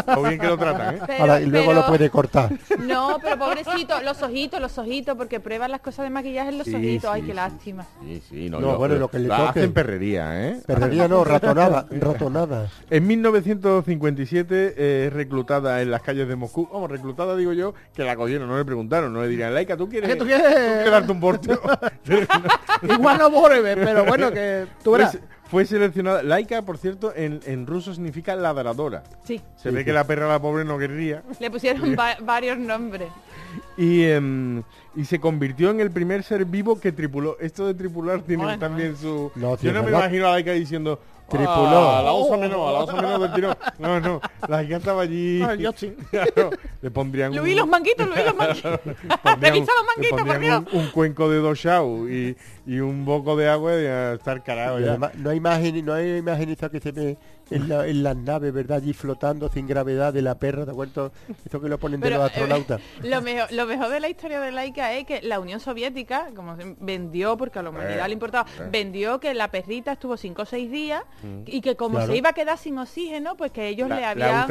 [0.06, 1.00] Lo bien que lo tratan, ¿eh?
[1.06, 2.50] Pero- Ahora, y luego pero- lo puede cortar.
[2.78, 6.66] No, pero pobrecito, los ojitos, los ojitos, porque prueban las cosas de maquillaje en los
[6.66, 7.10] Sí, ojitos.
[7.10, 7.36] Ay, sí, qué sí.
[7.36, 7.86] lástima.
[8.02, 9.60] Sí, sí, no, No, bueno, lo que le la toque.
[9.60, 10.60] hacen perrería, ¿eh?
[10.66, 12.68] Perrería no, ratonada, ratonada.
[12.90, 16.68] En 1957 eh, es reclutada en las calles de Moscú.
[16.72, 19.88] Vamos, reclutada digo yo, que la cogieron, no le preguntaron, no le dirían, Laika, ¿tú
[19.88, 20.90] quieres, ¿Qué tú quieres?
[20.90, 21.60] darte un porteo?
[22.82, 25.18] Igual no vuelve, pero bueno, que tú verás.
[25.50, 26.22] Fue seleccionada.
[26.22, 29.02] Laika, por cierto, en, en ruso significa ladradora.
[29.24, 31.22] Sí, Se ve que la perra, la pobre, no querría.
[31.38, 33.08] le pusieron va- varios nombres.
[33.76, 34.62] Y, em,
[34.96, 37.36] y se convirtió en el primer ser vivo que tripuló.
[37.40, 38.58] Esto de tripular tiene Bueno.
[38.58, 39.30] también su...
[39.36, 40.00] No, yo no me verdad.
[40.00, 41.00] imagino a Laika diciendo...
[41.28, 41.54] Tripuló.
[41.90, 43.56] "Ah, a la osa menor, a la osa menor del tirón.
[43.78, 44.20] No, no.
[44.46, 45.42] Laika estaba allí...
[45.42, 45.94] Ah, yo sí.
[46.82, 48.80] Le pondrían Luis un- los manguitos, Luis los manguitos.
[49.22, 50.74] pondrían- Revisa los le manguitos, por pondrían Dios.
[50.74, 54.42] un, un cuenco de dos show y, y un boco de agua y a estar
[54.44, 54.90] carado Y ya.
[54.90, 57.16] además, no hay imagen, no hay imagen que se ve
[57.50, 58.78] en, la- en las naves, ¿verdad?
[58.78, 61.12] Allí flotando sin gravedad de la perra, ¿te acuerdas?
[61.46, 62.80] Eso que lo ponen de Pero, los eh, astronautas.
[63.02, 66.56] lo, mejor, lo mejor de la historia de Laika es que la Unión Soviética, como
[66.80, 68.68] vendió, porque a la humanidad Eh, le importaba, eh.
[68.70, 71.02] vendió que la perrita estuvo cinco o seis días
[71.46, 72.12] y que como Claro.
[72.12, 74.48] se iba a quedar sin oxígeno, pues que ellos La- le la habían...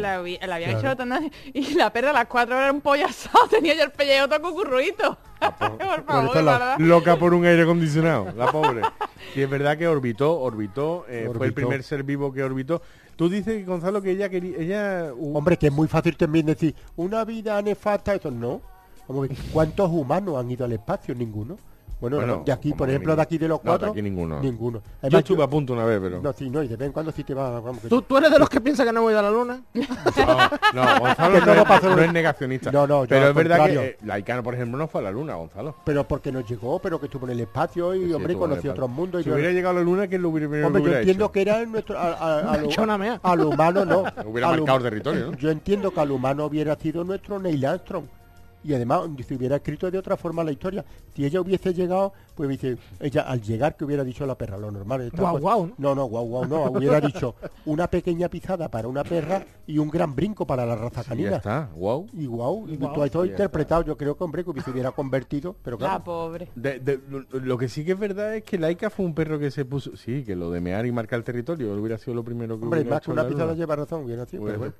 [0.00, 1.04] La, habí- la habían Claro.
[1.04, 3.92] hecho y la perra a las cuatro horas era un pollo asado, tenía ya el
[3.92, 5.18] pellejo todo cucurruito.
[5.38, 6.78] por favor, eso la- ¿verdad?
[6.78, 8.82] Loca por un aire acondicionado, la pobre.
[9.34, 12.82] Y es verdad que orbitó, orbitó, eh, fue el primer ser vivo que orbitó.
[13.16, 16.74] Tú dices, Gonzalo, que ella quería, ella, uh, Hombre, que es muy fácil también decir,
[16.96, 18.60] una vida nefasta, eso no.
[19.06, 21.14] Que, ¿Cuántos humanos han ido al espacio?
[21.14, 21.56] Ninguno.
[21.98, 23.58] Bueno, Bueno, de aquí, por ejemplo, de aquí de los.
[23.64, 24.38] No, de cuatro, aquí ninguno.
[24.40, 24.82] Ninguno.
[25.08, 27.10] yo estuve a punto una vez, pero No, sí, no, y de vez en cuando
[27.10, 29.16] sí te va, vamos, ¿Tú, tú eres de los que piensa que no voy a
[29.16, 29.62] ir a la luna.
[29.74, 32.70] no, no, Gonzalo Que no, es, no negacionista.
[32.70, 33.80] No, no, yo pero es verdad contrario.
[33.80, 35.74] que eh, Laika, por ejemplo, no fue a la luna, Gonzalo.
[35.84, 38.72] Pero porque nos llegó, pero que estuvo en el espacio y, Sí, hombre, en conoció
[38.72, 39.20] otros mundos.
[39.22, 40.88] y Si yo- hubiera llegado a la luna, ¿quién lo hubiera, primero Hombre, que yo
[40.90, 41.32] hubiera entiendo hecho?
[41.32, 42.52] que era nuestro, a, a-
[43.22, 44.04] a lo, humano no.
[44.26, 45.36] Hubiera marcado territorio, ¿no?
[45.38, 48.04] Yo entiendo que al humano hubiera sido nuestro Neil Armstrong.
[48.66, 52.48] Y además, si hubiera escrito de otra forma la historia, si ella hubiese llegado, pues
[52.50, 55.10] dice, ella al llegar que hubiera dicho la perra, lo normal.
[55.16, 55.74] Guau, guau, ¿no?
[55.78, 56.64] No, no, guau, guau, no.
[56.70, 61.00] Hubiera dicho una pequeña pisada para una perra y un gran brinco para la raza
[61.00, 61.36] Y ya canina.
[61.36, 62.06] está, wow.
[62.12, 62.92] Y guau, y Guau.
[62.94, 66.04] tú has Ya interpretado, yo creo que hombre que se hubiera convertido, pero La claro.
[66.04, 66.48] pobre.
[66.54, 67.00] De- de-
[67.32, 69.96] lo, que sí que es verdad es que Laika fue un perro que se puso...
[69.96, 72.80] Sí, que lo de mear y marcar el territorio hubiera sido lo primero que Hombre,
[72.80, 73.54] hubiera más que una la luna.
[73.54, 74.44] lleva razón, hubiera sido.
[74.44, 74.74] Pero bueno.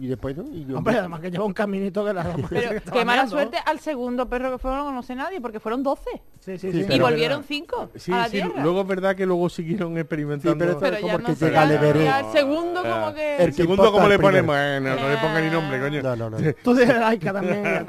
[0.00, 0.44] Y después, ¿no?
[0.50, 3.56] Y yo- Hombre, además que lleva un caminito que la Pero que qué mala suerte
[3.66, 6.02] al segundo perro que fue no conoce nadie, porque fueron 12.
[6.40, 6.91] Sí, sí, Sí, sí.
[6.96, 8.62] Y volvieron 5 Sí, a la sí, tierra.
[8.62, 10.52] luego es verdad que luego siguieron experimentando...
[10.52, 13.36] Sí, pero pero como ya el no que llega el segundo como que...
[13.36, 14.44] El segundo, ¿cómo le primero.
[14.44, 16.02] Bueno, no le pongan ni nombre, coño.
[16.02, 16.38] No, no, no.
[16.62, 17.62] Tú tienes laica también.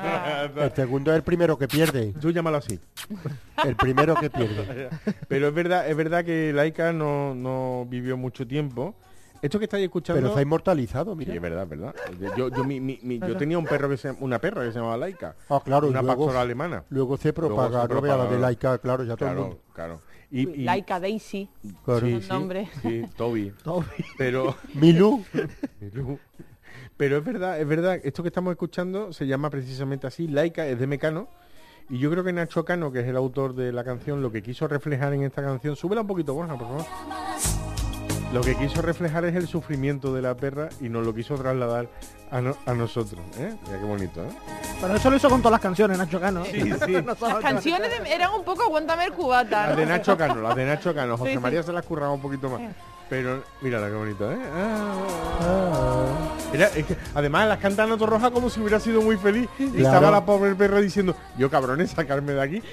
[0.58, 2.14] El segundo es el primero que pierde.
[2.20, 2.80] Tú llámalo así.
[3.64, 4.90] El primero que pierde.
[5.28, 8.96] Pero es verdad, es verdad que Laika no, no vivió mucho tiempo.
[9.44, 10.22] Esto que estáis escuchando...
[10.22, 11.34] Pero ha inmortalizado, Sí, mira.
[11.36, 11.94] es verdad, verdad.
[12.38, 14.72] Yo, yo, mi- mi- mi- yo tenía un perro que se llama- una perra que
[14.72, 15.36] se llamaba Laika.
[15.50, 16.84] Ah, claro, una luego- pastora alemana.
[16.90, 19.62] Luego se Luego propaga, no la de laica, claro, ya todo el Claro, mundo.
[19.74, 20.02] claro.
[20.32, 21.50] Y, y- Laika Daisy.
[21.84, 22.08] Claro.
[22.08, 22.70] sí, sí, nombre.
[22.82, 23.54] Sí, Toby.
[24.18, 25.24] Pero, Milú,
[26.98, 30.80] pero es verdad, es verdad, esto que estamos escuchando se llama precisamente así, Laika, es
[30.80, 31.28] de Mecano.
[31.90, 34.42] Y yo creo que Nacho Cano, que es el autor de la canción, lo que
[34.42, 36.86] quiso reflejar en esta canción, súbela un poquito, Borja, por favor.
[38.34, 41.88] Lo que quiso reflejar es el sufrimiento de la perra y nos lo quiso trasladar
[42.32, 43.22] a, no- a nosotros.
[43.38, 43.54] ¿eh?
[43.68, 44.30] Mira qué bonito, ¿eh?
[44.82, 46.44] Pero eso lo hizo con todas las canciones, Nacho Cano.
[46.46, 46.92] Sí, sí.
[47.06, 49.68] Las canciones de- eran un poco aguántame el cubata.
[49.68, 51.16] Las de Nacho Cano, las de Nacho Cano.
[51.18, 51.42] José Sí, sí.
[51.44, 52.60] María se las curraba un poquito más.
[53.08, 54.38] Pero, mírala qué bonito, ¿eh?
[54.52, 56.16] Ah.
[56.52, 59.48] Era- es que, además, las canta Noto Roja como si hubiera sido muy feliz.
[59.60, 59.86] Y Claro.
[59.98, 62.64] estaba la pobre perra diciendo, yo cabrones, sacarme de aquí.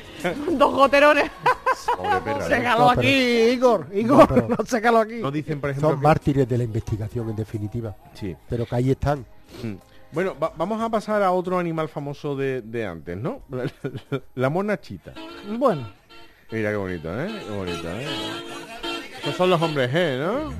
[0.53, 1.31] Dos goterones.
[1.97, 2.39] Pobre perra.
[2.39, 2.47] ¿no?
[2.47, 3.87] Sécalo No, aquí, Igor.
[3.93, 5.15] Igor, pero- no, sécalo aquí.
[5.17, 5.91] No dicen, por ejemplo...
[5.91, 7.95] son que- mártires de la investigación, en definitiva.
[8.15, 8.37] Sí.
[8.49, 9.21] Pero que ahí están.
[9.63, 9.75] Mm.
[10.13, 13.43] Bueno, va- vamos a pasar a otro animal famoso de, de antes, ¿no?
[14.35, 15.13] La, monachita.
[15.59, 15.87] Bueno,
[16.51, 17.29] Mira qué bonito, ¿eh?
[17.47, 18.07] Qué bonito, ¿eh?
[19.19, 20.53] Estos son los hombres G, ¿no?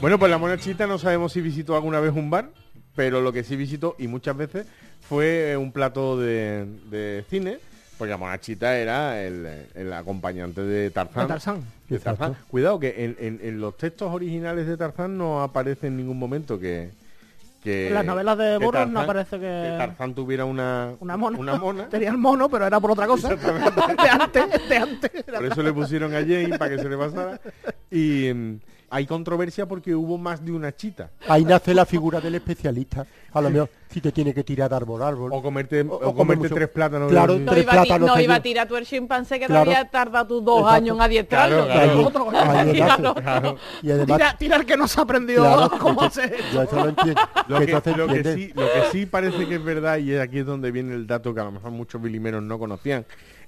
[0.00, 2.50] Bueno, pues la monachita no sabemos si visitó alguna vez un bar,
[2.96, 4.66] pero lo que sí visitó, y muchas veces,
[5.00, 7.58] fue un plato de, de cine,
[7.98, 11.22] porque la monachita era el, el acompañante de Tarzán.
[11.24, 11.60] de Tarzán.
[11.88, 12.30] de Tarzán.
[12.32, 12.46] Exacto.
[12.50, 16.58] Cuidado que en, en- en los textos originales de Tarzán no aparece en ningún momento
[16.58, 16.90] que...
[17.62, 21.38] que En las novelas de que Burroughs no aparece que- Tarzán tuviera una, una mona.
[21.38, 21.88] Una mona.
[21.90, 23.28] Tenía el mono, pero era por otra cosa.
[23.36, 25.10] de antes, de antes.
[25.24, 27.40] Por eso le pusieron a Jane para que se le pasara.
[27.90, 28.58] Y mm,
[28.94, 31.08] hay controversia porque hubo más de una chita.
[31.26, 33.06] Ahí nace la figura del especialista.
[33.32, 35.30] A lo mejor si te tiene que tirar de árbol a árbol.
[35.32, 37.10] O comerte, o, comerte tres plátanos.
[37.10, 38.42] Claro, de- No Tres iba, a ti- plátanos no te iba a ayudan.
[38.42, 39.70] tirar tú el chimpancé que Claro.
[39.70, 40.74] te había tardado tus dos Exacto.
[40.76, 41.64] años en adiestrarlo.
[41.64, 41.92] Claro, claro.
[41.92, 43.14] Ahí- otro, ahí Claro.
[43.14, 43.56] Claro.
[43.82, 46.36] Y además, Tira, tirar que no se aprendió claro, cómo hacer.
[46.52, 47.20] yo eso lo entiendo.
[47.48, 48.34] Lo Que que, entonces lo, que entiendes.
[48.46, 51.32] sí, lo que sí parece que es verdad, y aquí es donde viene el dato
[51.32, 53.06] que a lo mejor muchos bilimeros no conocían,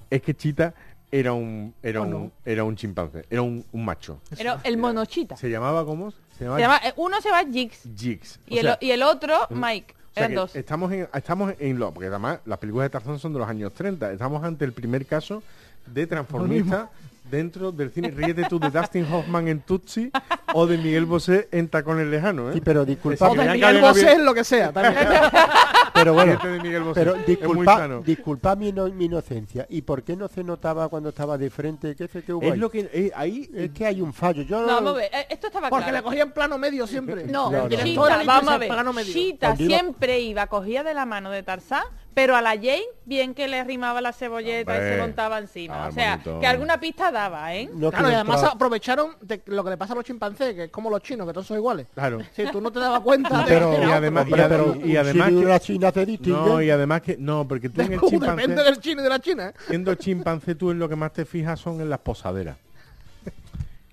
[0.08, 0.72] es que Chita
[1.20, 4.20] era un era ¿O un era un chimpancé, era un, un macho.
[4.36, 5.36] Pero el monochita.
[5.36, 6.12] Se llamaba ¿cómo?
[6.36, 8.40] Se llamaba llama- eh, uno se llama Jigs Jigs.
[8.48, 9.94] y, el, sea, y el otro Mike.
[9.94, 10.56] O sea Eran dos.
[10.56, 13.72] Estamos en, estamos en lo, porque además las películas de Tarzán son de los años
[13.74, 14.10] 30.
[14.12, 15.42] Estamos ante el primer caso
[15.86, 16.90] de transformista
[17.30, 18.10] dentro del cine.
[18.10, 20.10] Ríete tú de Dustin Hoffman en Tutsi
[20.52, 22.50] o de Miguel Bosé en Tacones Lejanos.
[22.50, 22.54] ¿eh?
[22.54, 24.72] Sí, pero disculpa, O de Miguel Bosé en lo que sea.
[24.72, 24.96] también.
[25.94, 27.00] pero bueno, Ríete de Miguel Bosé.
[27.00, 28.00] pero es muy disculpa, sano.
[28.02, 29.66] disculpa mi, ino- mi inocencia.
[29.70, 31.94] ¿Y por qué no se notaba cuando estaba de frente?
[31.96, 32.58] ¿Qué sé qué hubo Es ahí?
[32.58, 34.42] lo que eh, ahí Es que hay un fallo.
[34.42, 36.04] Yo No, vamos a ver, eh, esto estaba Porque le claro.
[36.06, 37.24] cogían plano medio siempre.
[37.24, 37.66] No, Claro.
[37.70, 38.68] El Chita, vamos a ver.
[38.68, 39.12] plano medio.
[39.12, 43.48] Chita siempre iba, cogía de la mano de Tarzán, pero a la Jane bien que
[43.48, 45.84] le arrimaba la cebolleta y se montaba encima.
[45.84, 46.40] Ah, o sea, bonito.
[46.40, 47.68] que alguna pista daba, ¿eh?
[47.74, 50.70] no Claro, y además aprovecharon de lo que le pasa a los chimpancés, que es
[50.70, 51.86] como los chinos, que todos son iguales.
[51.92, 52.20] Claro.
[52.32, 55.28] Si tú no te dabas cuenta de pero, y además- hombre, y pero y además
[55.30, 56.44] que- china se distinguen.
[56.46, 59.10] No, y además que no, porque tú en el chimpancé depende del chino y de
[59.10, 59.48] la china.
[59.48, 59.54] ¿eh?
[59.68, 62.56] siendo chimpancé tú en lo que más te fijas son en las posaderas.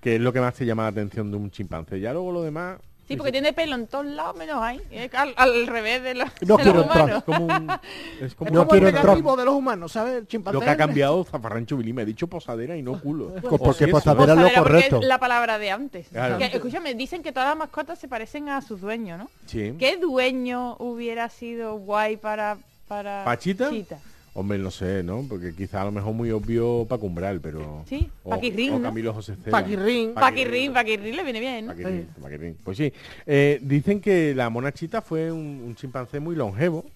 [0.00, 2.00] que es lo que más te llama la atención de un chimpancé.
[2.00, 2.78] Ya luego lo demás
[3.12, 4.80] Sí, porque tiene pelo en todos lados menos ahí.
[4.90, 7.04] Es al, al revés de los, No de quiero los entrar.
[7.04, 7.18] humanos.
[7.18, 7.70] es como un
[8.20, 9.04] es como Es No como quiero el entrar.
[9.06, 10.14] negativo de los humanos, ¿sabes?
[10.18, 10.54] El chimpancé.
[10.54, 13.32] lo que ha cambiado Zafarrancho Billy me ha dicho posadera y no culo.
[13.42, 15.00] Pues porque posadera- Era lo correcto.
[15.00, 16.08] es la palabra de antes.
[16.08, 16.38] Claro.
[16.38, 19.30] Que, escúchame, dicen que todas las mascotas se parecen a sus dueños, ¿no?
[19.46, 19.74] Sí.
[19.78, 22.56] ¿Qué dueño hubiera sido guay para...
[22.88, 23.70] para ¿Pachita?
[23.70, 23.98] Chita?
[24.34, 25.26] Hombre, no sé, ¿no?
[25.28, 27.84] Porque quizá a lo mejor muy obvio para Cumbral, pero...
[27.86, 28.88] Sí, o, Paquirrín, o ¿no?
[28.88, 29.60] Camilo José Cela.
[29.60, 30.14] Paquirrín.
[30.14, 31.72] Paquirrín, Paquirrín le viene bien, ¿no?
[31.72, 32.56] Paquirrín, Paquirrín.
[32.64, 32.92] Pues sí.
[33.26, 36.86] Eh, dicen que la monachita fue un, un chimpancé muy longevo,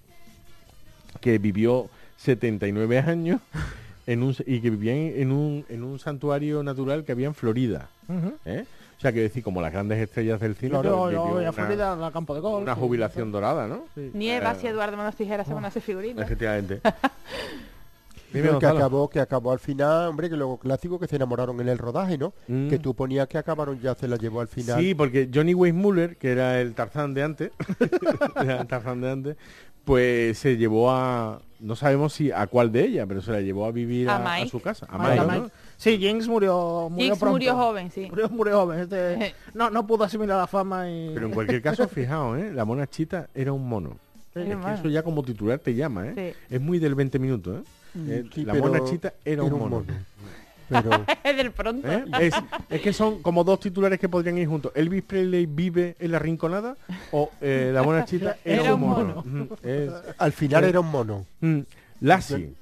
[1.20, 3.40] que vivió 79 años
[4.07, 7.35] en un, y que vivía en, en un, en un santuario natural que había en
[7.35, 7.90] Florida.
[8.44, 8.64] ¿eh?
[8.96, 11.44] O sea, que decir, como las grandes estrellas del cine, Yo, pues, yo vivió voy
[11.44, 12.62] a una, Florida, al campo de golf.
[12.62, 12.80] una sí.
[12.80, 13.85] jubilación dorada, ¿no?
[14.14, 16.24] Nieva, Eh, si Eduardo Manos Tijeras se van a hacer figuritas.
[16.24, 16.80] Efectivamente.
[18.32, 21.68] Dime, que acabó, que acabó al final, hombre, que luego clásico que se enamoraron en
[21.68, 22.35] el rodaje, ¿no?
[22.48, 22.68] Mm.
[22.68, 24.80] Que tú ponías que acabaron ya se la llevó al final.
[24.80, 27.52] Sí, porque Johnny Weissmuller, que era el Tarzán de antes,
[28.42, 29.37] era el Tarzán de antes,
[29.85, 33.64] pues se llevó a, no sabemos si a cuál de ella, pero se la llevó
[33.66, 35.50] a vivir A a, a su casa, a Mike, ¿no?
[35.78, 37.32] Sí, Jinx murió, murió Jinx pronto.
[37.34, 38.06] murió joven, sí.
[38.08, 38.80] Murió, murió joven.
[38.80, 41.10] Este, no, no pudo asimilar la fama y...
[41.14, 42.50] Pero en cualquier caso, fijaos, ¿eh?
[42.52, 43.90] la mona chita era un mono.
[44.34, 46.34] Sí, Es que eso ya como titular te llama, ¿eh?
[46.48, 46.54] Sí.
[46.54, 47.68] Es muy del 20 minutos, ¿eh?
[47.98, 49.84] Mm, Eh, sí, la mona chita era, un mono.
[50.68, 50.90] Pero
[51.22, 51.88] Es del pronto.
[51.90, 52.04] ¿Eh?
[52.20, 52.34] Es,
[52.70, 54.72] es que son como dos titulares que podrían ir juntos.
[54.74, 56.76] Elvis Presley vive en la rinconada
[57.12, 59.24] o eh, la mona chita era, Era un un mono.
[59.62, 61.24] Es- al final era un mono.
[61.40, 61.60] Mm,
[62.00, 62.52] Lassie.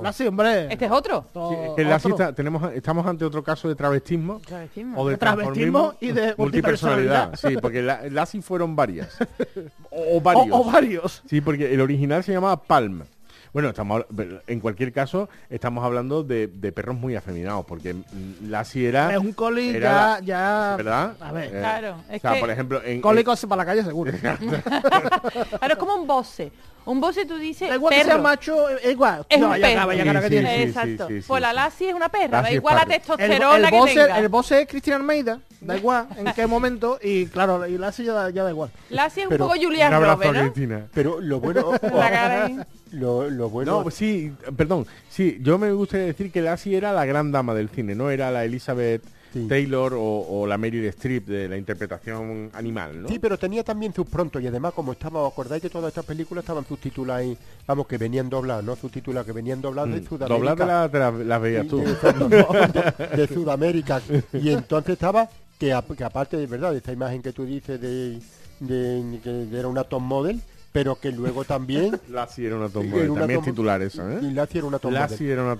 [0.00, 0.72] La sí, hombre.
[0.72, 1.26] Este es otro.
[1.32, 2.10] Sí, es que la otro.
[2.10, 4.98] cita- tenemos, estamos ante otro caso de travestismo Travestismo.
[5.00, 7.34] o de De travestismo y de multipersonalidad.
[7.36, 9.16] Sí, porque la, las sí fueron varias.
[9.94, 10.46] O, o varios.
[10.56, 11.22] O, o varios.
[11.28, 13.02] Sí, porque el original se llamaba Palm.
[13.52, 14.06] Bueno, estamos
[14.46, 19.18] en cualquier caso estamos hablando de, de perros muy afeminados, porque mm, Lassie era Es
[19.18, 20.74] un coli era ya, ya...
[20.78, 21.12] ¿verdad?
[21.20, 21.54] A ver.
[21.54, 24.10] Eh, Claro, o sea, que- por ejemplo, en, Cólicos para la calle seguro.
[24.22, 24.38] Claro,
[25.68, 26.50] es como un bosse.
[26.84, 28.22] Un bosse tú dices Da igual que sea perro.
[28.22, 29.24] macho, es igual.
[29.28, 29.74] Es No, un vaya perro.
[29.74, 30.56] cara, vaya Sí, que sí, tiene.
[30.56, 30.62] sí.
[30.62, 31.08] Exacto.
[31.08, 31.24] sí, sí.
[31.28, 32.92] Pues la Lassie es una perra, da Lassie igual la perro.
[32.94, 34.18] El, testosterona el, que tenga.
[34.18, 38.12] el boss es Cristian Almeida, da igual en qué momento, y claro, y la ya,
[38.12, 38.70] da- ya da igual.
[38.90, 40.52] Lassie es un Pero poco un Julian abrazo Robert, a ¿no?
[40.52, 40.86] Cristina.
[40.92, 41.72] Pero lo bueno,
[42.92, 44.86] lo, lo bueno, No, sí, perdón.
[45.08, 48.30] Sí, yo me gustaría decir que Lassie era la gran dama del cine, no era
[48.30, 49.46] la Elizabeth Sí.
[49.48, 53.08] Taylor o, o la Meryl Streep de la interpretación animal, ¿no?
[53.08, 56.04] Sí, pero tenía también sus prontos y además como estaba, ¿os acordáis que todas estas
[56.04, 57.38] películas estaban subtituladas ahí?
[57.66, 60.34] Vamos, que venían dobladas, no subtituladas, que venían dobladas de Mm, Sudamérica.
[60.54, 61.78] Doblada la, te la- las veías tú.
[62.28, 64.00] de, de Sudamérica.
[64.32, 67.80] Y entonces estaba, que, a- que aparte de verdad, de esa imagen que tú dices
[67.80, 68.18] de,
[68.60, 70.40] de- que era una top model,
[70.72, 72.00] pero que luego también...
[72.38, 74.18] Era una tom Era una también tom- es titular eso, Y ¿eh?
[74.54, 75.32] Era una Lassie model.
[75.32, 75.56] era una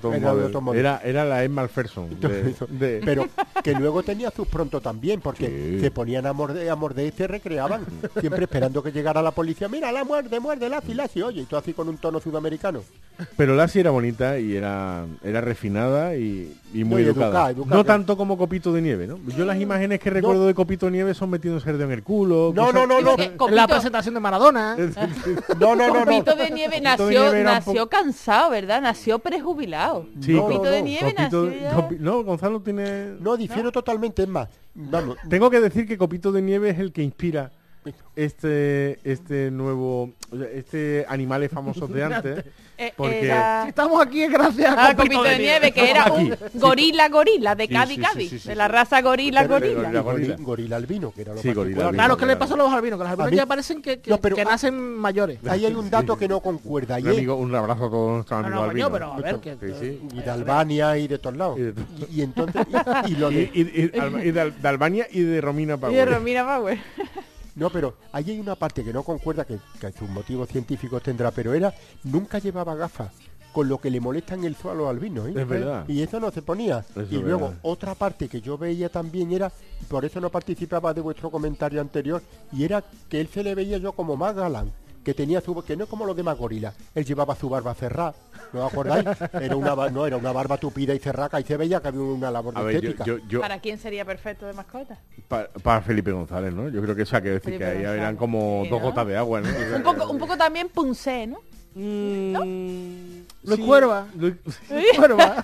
[0.52, 1.00] tom Era.
[1.04, 2.08] Era, la Emma Ferson.
[2.20, 3.26] De, de- Pero
[3.62, 5.80] que luego tenía sus pronto también, porque Sí.
[5.80, 7.84] se ponían a morder, a morder y se recreaban,
[8.20, 9.68] siempre esperando que llegara la policía.
[9.68, 12.82] Mira, la muerde, muerde, Lassie, Lassie, oye, y tú así con un tono sudamericano.
[13.36, 17.26] Pero Lassie era bonita y era, era refinada y, y muy No, y educada.
[17.28, 17.76] educada, educada.
[17.76, 19.18] No tanto como Copito de Nieve, ¿no?
[19.36, 22.52] Yo las imágenes que recuerdo de Copito de Nieve son metiendo cerdo en el culo.
[22.54, 23.48] No, cosas- no, no, no.
[23.50, 24.76] La presentación de Maradona.
[25.58, 26.04] No, no, no, no.
[26.04, 28.80] Copito de Nieve Copito de nació, Nieve nació cansado, ¿verdad?
[28.82, 30.06] Nació prejubilado.
[30.20, 30.84] Sí, No, Copito no, de no.
[30.86, 33.12] Nieve Copito- nació ya- Copi- no, Gonzalo tiene...
[33.20, 34.48] No, difiero totalmente, es más.
[34.74, 37.50] Vamos, Tengo que decir que Copito de Nieve es el que inspira
[38.16, 40.10] este este nuevo
[40.52, 42.44] este animales famosos de antes
[42.78, 46.10] Eh, porque- era- Si estamos aquí es gracias a Ah, Copito de Nieve, que era
[46.12, 46.42] un Aquí.
[46.58, 49.82] gorila gorila de Sí, Cádiz sí, sí, Cádiz, sí, sí, de la raza gorila gorila.
[49.82, 50.00] gorila.
[50.00, 51.86] gorila, gorila albino, que era lo Sí, gorila particular.
[51.88, 51.98] albino.
[52.02, 52.98] Claro, ¿qué le pasa a los albinos?
[52.98, 55.38] Que los albinos ya parecen que, que, No, pero- que nacen mayores.
[55.48, 56.98] Ahí hay un dato que no concuerda.
[56.98, 58.90] Y, un, amigo, un abrazo a todos nuestros No, amigos no, coño, albinos.
[58.92, 59.56] pero a ver, que...
[59.60, 60.16] Sí, sí.
[60.18, 61.60] y de Albania y de todos lados.
[62.10, 62.66] Y entonces,
[63.06, 63.14] y,
[64.32, 66.10] de, Albania y de Romina Y de Power.
[66.10, 66.78] Romina Power.
[67.54, 71.30] no, pero ahí hay una parte que no concuerda, que, que sus motivos científicos tendrá,
[71.30, 73.12] pero era, nunca llevaba gafas,
[73.52, 75.28] con lo que le molestan el zoo a los albinos.
[75.28, 75.34] ¿eh?
[75.36, 75.84] Es verdad.
[75.86, 76.84] Y eso no se ponía.
[77.10, 77.60] Y luego, verdad.
[77.62, 79.52] otra parte que yo veía también era,
[79.88, 83.78] por eso no participaba de vuestro comentario anterior, y era que él se le veía
[83.78, 84.72] yo como más galán.
[85.04, 88.14] Que tenía su que no es como los demás gorilas, él llevaba su barba cerrada,
[88.52, 89.04] ¿no os acordáis?
[89.40, 92.30] Era una no, era una barba tupida y cerraca y se veía que había una
[92.30, 93.04] labor A de ver, yo, estética.
[93.04, 94.98] yo, yo- ¿Para quién sería perfecto de mascota?
[95.28, 96.68] pa- para Felipe González, ¿no?
[96.68, 98.86] Yo creo que eso hay que decir Felipe que ahí eran como Sí, dos ¿no?
[98.88, 99.48] gotas de agua, ¿no?
[99.76, 101.38] Un poco, un poco también Punce, ¿no?
[101.74, 104.06] Mm, Luis sí, Cuerva.
[104.16, 104.34] Luis-
[104.96, 105.42] Cuerva.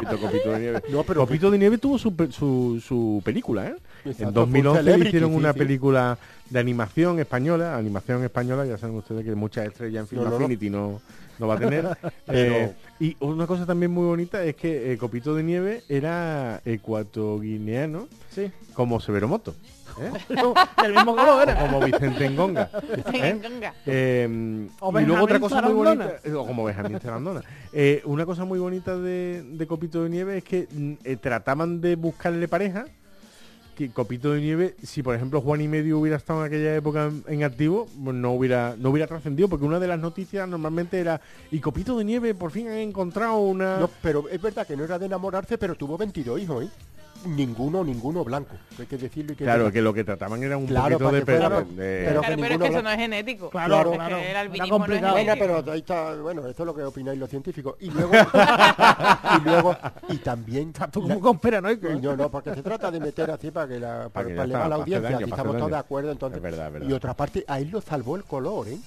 [0.00, 0.82] Copito, Copito de Nieve.
[0.90, 3.74] No, pero Copito de Nieve tuvo su, su, su película, ¿eh?
[4.04, 5.58] Exacto, en fue 2011 le Celebrity, hicieron una sí.
[5.58, 6.18] película
[6.50, 10.30] de animación española, animación española, ya saben ustedes que muchas estrellas en Film No, no,
[10.30, 10.36] no.
[10.44, 11.00] Affinity no,
[11.38, 11.84] no va a tener.
[12.26, 16.60] Pero- Eh, y una cosa también muy bonita es que eh, Copito de Nieve era
[16.64, 18.50] ecuatoguineano Sí.
[18.74, 19.54] como Severo Moto.
[20.00, 20.10] ¿eh?
[20.82, 22.70] Del mismo color O como Vicente Engonga.
[23.86, 24.68] ¿eh?
[24.80, 27.42] O y luego otra cosa muy bonita, eh, o como Benjamín Zarandona.
[27.72, 31.96] Eh, una cosa muy bonita de, de Copito de Nieve es que mm, trataban de
[31.96, 32.86] buscarle pareja.
[33.74, 37.10] Que Copito de Nieve, si por ejemplo Juan y Medio hubiera estado en aquella época
[37.26, 41.20] en, activo, pues no hubiera no hubiera trascendido, porque una de las noticias normalmente era
[41.50, 44.98] y Copito de Nieve por fin han encontrado una pero es verdad que no era
[44.98, 46.68] de enamorarse, pero tuvo 22 hijos, ¿eh?
[47.26, 48.56] Ninguno, ninguno blanco.
[48.78, 51.18] Hay que decirlo y que Claro, que lo que trataban era un Claro, poquito de,
[51.20, 53.50] que fuera- pe- de- pero- Claro, que pero es que eso no es genético.
[53.50, 53.90] Claro, Claro.
[53.92, 54.16] Es claro.
[54.16, 55.12] que el Era albinismo no es complicado.
[55.14, 55.32] Bueno,
[55.62, 57.76] pero ahí está, bueno, esto es lo que opináis los científicos.
[57.80, 58.12] Y luego,
[59.38, 59.76] y luego,
[60.10, 61.86] y también, Tú como conspiranoico.
[61.88, 61.98] ¿eh?
[62.00, 65.00] no, no, porque se trata de meter así para que la, para, elevar la audiencia,
[65.10, 66.36] daño, aquí para estamos todos de acuerdo entonces.
[66.36, 66.88] Es verdad, es verdad.
[66.88, 68.78] Y otra parte, a él lo salvó el color, ¿eh?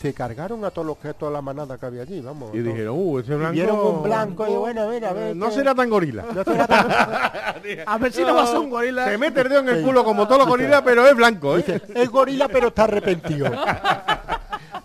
[0.00, 2.54] Se cargaron a todos los que toda la manada que había allí, vamos.
[2.54, 5.34] y dijeron, uh, ese blanco Vieron un blanco y bueno, mira, a ver.
[5.34, 6.24] no será tan gorila.
[6.32, 6.88] no será tan-
[7.86, 9.08] A ver si no va a ser un gorila.
[9.08, 11.64] Se mete el dedo en el culo como todos los gorilas, pero es blanco, ¿eh?
[11.66, 13.50] Dice, es gorila pero está arrepentido.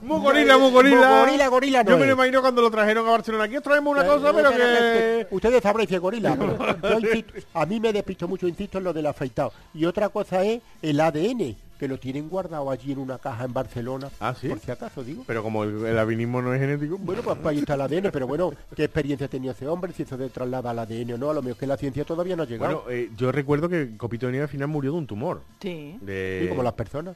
[0.02, 0.98] Muy gorila, muy gorila.
[0.98, 3.46] Muy gorila, gorila no Yo me lo imagino cuando lo trajeron a Barcelona.
[3.46, 6.36] Aquí os traemos una cosa, pero que- Ustedes sabrán si es gorila.
[6.82, 9.54] pero yo insisto- a mí me despisto mucho, insisto, en lo del afeitado.
[9.74, 13.54] Y otra cosa es el ADN, que lo tienen guardado allí en una caja en
[13.54, 14.10] Barcelona.
[14.20, 14.48] Ah, ¿sí?
[14.48, 15.24] Por si acaso, digo.
[15.28, 16.98] Pero como el, el albinismo no es genético...
[16.98, 19.94] Bueno, pues ahí está el ADN, pero bueno, ¿qué experiencia tenía ese hombre?
[19.94, 22.36] Si eso de traslada al ADN o no, a lo mejor que la ciencia todavía
[22.36, 22.84] no ha llegado.
[22.84, 25.42] Bueno, eh, yo recuerdo que Copito de Nieve al final murió de un tumor.
[25.62, 25.98] Sí.
[26.02, 26.40] De...
[26.44, 27.16] Sí, como las personas.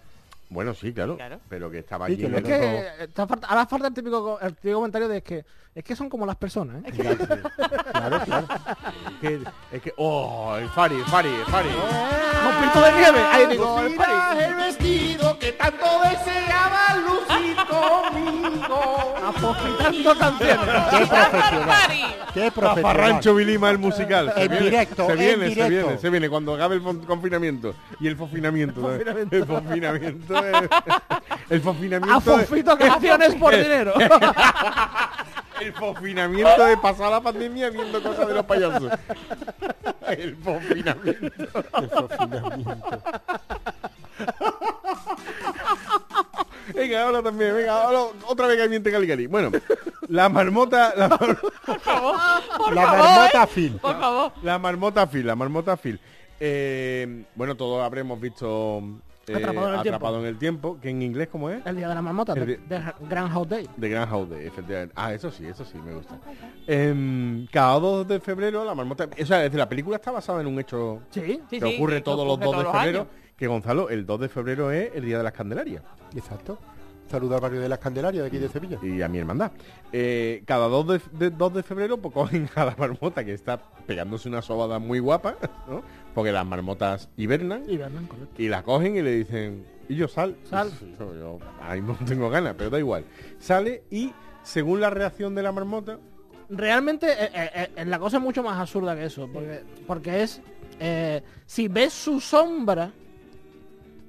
[0.49, 1.39] Bueno, sí, claro, Claro.
[1.49, 2.49] pero que estaba Sí, allí que en no el Es
[2.97, 5.95] que está falta, ahora falta el típico, co- el típico comentario de que es que
[5.95, 6.91] son como las personas, ¿eh?
[7.91, 8.47] Claro, claro.
[9.07, 9.39] Es que,
[9.73, 11.69] es que, oh, el Fari, el Fari, el Fari.
[11.69, 13.19] Con pito de nieve.
[13.31, 14.43] Ahí digo, el Fari.
[14.43, 19.15] el vestido que tanto deseaba lucir conmigo.
[19.27, 20.69] Apostando canciones.
[22.43, 23.19] Qué profesional.
[23.35, 24.33] Vilima el musical.
[24.35, 25.69] Se En viene, directo, se en viene, se directo.
[25.87, 28.81] viene, se viene cuando acabe el confinamiento y el fofinamiento.
[28.81, 29.05] ¿sabes?
[29.31, 30.45] El fofinamiento.
[30.45, 30.69] es-
[31.49, 32.17] El fofinamiento.
[32.17, 33.93] A Fofito canciones por dinero.
[35.61, 38.91] El fofinamiento de pasar la pandemia viendo cosas de los payasos.
[40.07, 41.25] El fofinamiento.
[41.25, 43.01] El confinamiento.
[46.73, 49.27] Venga, ahora también, venga, ahora otra vez que miente Caligari.
[49.27, 49.51] Bueno,
[50.09, 51.37] la marmota, la, mar-
[52.73, 53.73] La marmota Phil.
[53.81, 54.31] Por favor.
[54.43, 55.99] la marmota Phil, la marmota Phil.
[56.39, 58.81] Eh, bueno, todos habremos visto
[59.27, 60.19] eh, Atrapado en el Atrapado tiempo.
[60.19, 61.65] en el tiempo, que en inglés ¿cómo es?
[61.65, 63.67] El día de la marmota, de, de Grand House Day.
[63.75, 64.93] De Grand House Day, efectivamente.
[64.95, 66.17] Ah, eso sí, eso sí, me gusta.
[66.67, 69.05] Em, cada 2 de febrero la marmota...
[69.05, 71.41] O sea, es decir, la película está basada en un hecho Sí.
[71.49, 72.99] Sí, que sí, ocurre todos los ocurre 2 de febrero.
[73.01, 73.07] años.
[73.35, 75.83] Que Gonzalo, el 2 de febrero es el Día de las Candelarias.
[76.15, 76.57] Exacto.
[77.09, 78.77] Saludo al barrio de las Candelarias de aquí de Sevilla.
[78.81, 79.51] y a mi hermandad.
[79.93, 83.57] Eh, cada 2 de, de- 2 de febrero pues cogen a la marmota que está
[83.85, 85.81] pegándose una sobada muy guapa, ¿no?
[86.13, 88.41] Porque las marmotas hibernan Y Bernan, correcto.
[88.41, 90.35] y la cogen y le dicen, y yo sal.
[90.49, 90.69] Sal.
[90.99, 93.05] Yo, yo ahí no tengo ganas, pero da igual.
[93.39, 94.11] Sale y
[94.43, 95.99] según la reacción de la marmota,
[96.49, 99.27] Realmente eh, eh, eh, la cosa es mucho más absurda que eso.
[99.33, 100.41] Porque, porque es...
[101.45, 102.89] si ves su sombra...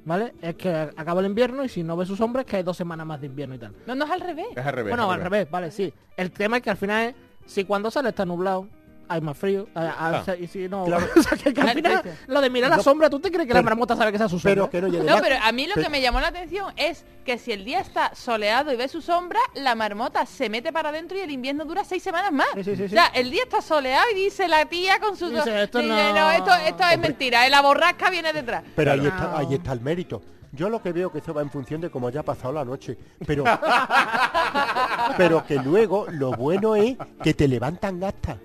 [0.09, 0.33] ¿Vale?
[0.41, 2.79] Es que acaba el invierno y si no ves su sombra es que hay dos
[2.79, 3.75] semanas más de invierno y tal.
[3.87, 4.47] No, no es al revés.
[4.57, 4.91] es al revés.
[4.91, 5.93] bueno, al revés, vale, sí.
[6.17, 8.69] El tema es que al final es, si cuando sale está nublado,
[9.09, 10.21] hay más frío, a- a- Ah.
[10.21, 11.07] o sea, y si no, Claro.
[11.17, 13.47] o sea, que, que al final, lo de mirar la No, sombra, ¿tú te crees
[13.49, 14.69] que la marmota sabe que esa es su sombra?
[14.69, 17.05] Pero que no, y No, pero a mí lo que me llamó la atención es
[17.25, 20.89] que si el día está soleado y ve su sombra, la marmota se mete para
[20.91, 22.47] adentro y el invierno dura seis semanas más.
[22.55, 22.95] Sí, sí, sí, O sí.
[22.95, 25.29] sea, el día está soleado y dice la tía con su...
[25.31, 28.63] Dice, esto Dice, no- esto, esto es mentira, eh, la borrasca viene detrás.
[28.77, 30.23] Pero ahí está, ahí está el mérito.
[30.53, 32.97] Yo lo que veo que eso va en función de cómo haya pasado la noche.
[33.27, 33.45] Pero,
[35.17, 38.39] pero que luego lo bueno es que te levantan hasta.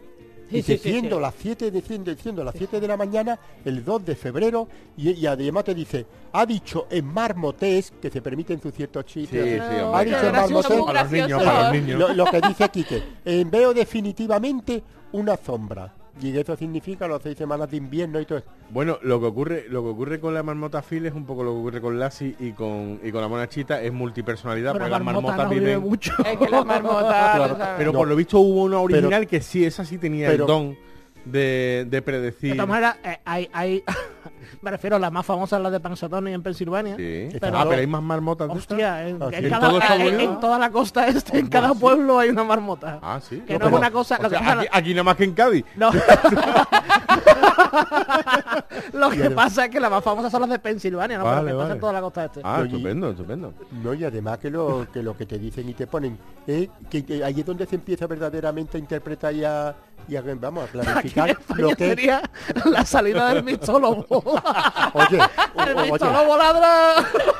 [0.53, 1.19] Sí, Y sí, sí.
[1.19, 5.11] las 7 de siendo, siendo las 7 de la mañana, el 2 de febrero, y,
[5.11, 9.59] y además te dice, ha dicho en marmotés, que se permiten sus ciertos chistes.
[9.61, 11.99] Ha dicho en marmotés, Para los niños, para los niños.
[11.99, 15.93] lo, lo que dice Quique, eh, veo definitivamente una sombra.
[16.21, 18.47] Y eso significa las seis semanas de invierno y todo eso.
[18.69, 21.51] Bueno, lo que ocurre, lo que ocurre con la marmota Phil es un poco lo
[21.53, 24.97] que ocurre con Lassie y con y con la monachita es multipersonalidad, Pero porque la
[24.99, 25.79] las marmota marmotas viven.
[25.81, 26.13] mucho.
[26.25, 27.07] Es que la marmota...
[27.35, 27.75] Claro, ¿sabes?
[27.77, 27.97] Pero No.
[27.99, 30.77] por lo visto hubo una original Pero- que sí, esa sí tenía pero- el don
[31.25, 32.53] de, de De predecir.
[32.55, 33.83] todas maneras, eh, hay, hay
[34.61, 36.95] me refiero a las más famosas, las de Punxsutawney en Pensilvania.
[36.95, 37.29] Sí.
[37.39, 38.49] Pero- ah, pero hay más marmotas?
[38.49, 39.49] Hostia, en, Ah, en sí.
[39.49, 40.33] cada- ¿En todo Estados en- Unidos?
[40.35, 42.99] en toda la costa este, en cada pueblo hay una marmota.
[43.01, 43.41] Ah, sí.
[43.47, 45.65] Que no pero- es una cosa- lo sea, aquí, aquí nada más que en Cádiz.
[45.75, 45.91] No.
[48.93, 51.23] Lo que pasa es que las más famosas son las de Pensilvania, ¿no?
[51.23, 51.73] Vale, Pero que pasa vale.
[51.75, 52.41] en toda la costa este.
[52.43, 53.53] Ah, Oye, estupendo, estupendo.
[53.71, 57.03] No, y además que lo que, lo que te dicen y te ponen, es que,
[57.05, 59.75] que ahí es donde se empieza verdaderamente a interpretar y a,
[60.07, 62.21] y a- vamos, a Aquí clarificar en lo que sería
[62.65, 64.05] la salida del mistólogo.
[64.93, 65.19] Oye,
[65.67, 65.99] el oye,
[66.37, 66.95] ladra.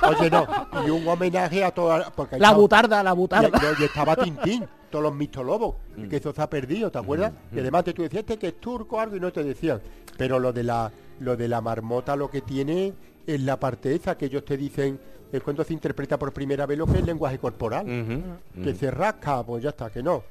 [0.07, 0.47] oye, no,
[0.85, 3.59] y un homenaje a toda porque La estaba- butarda, la butarda.
[3.79, 6.07] y estaba Tintín, todos los mistolobos, Mm.
[6.07, 7.31] que eso se ha perdido, ¿te acuerdas?
[7.53, 9.81] Y además te, tú decías este que es turco algo y no te decían.
[10.17, 12.93] Pero lo de la lo de la marmota lo que tiene
[13.25, 14.99] es la parte esa que ellos te dicen
[15.31, 17.85] es cuando se interpreta por primera vez lo que es lenguaje corporal.
[17.85, 18.75] Que ujú.
[18.79, 20.23] se rasca, pues ya está, que no.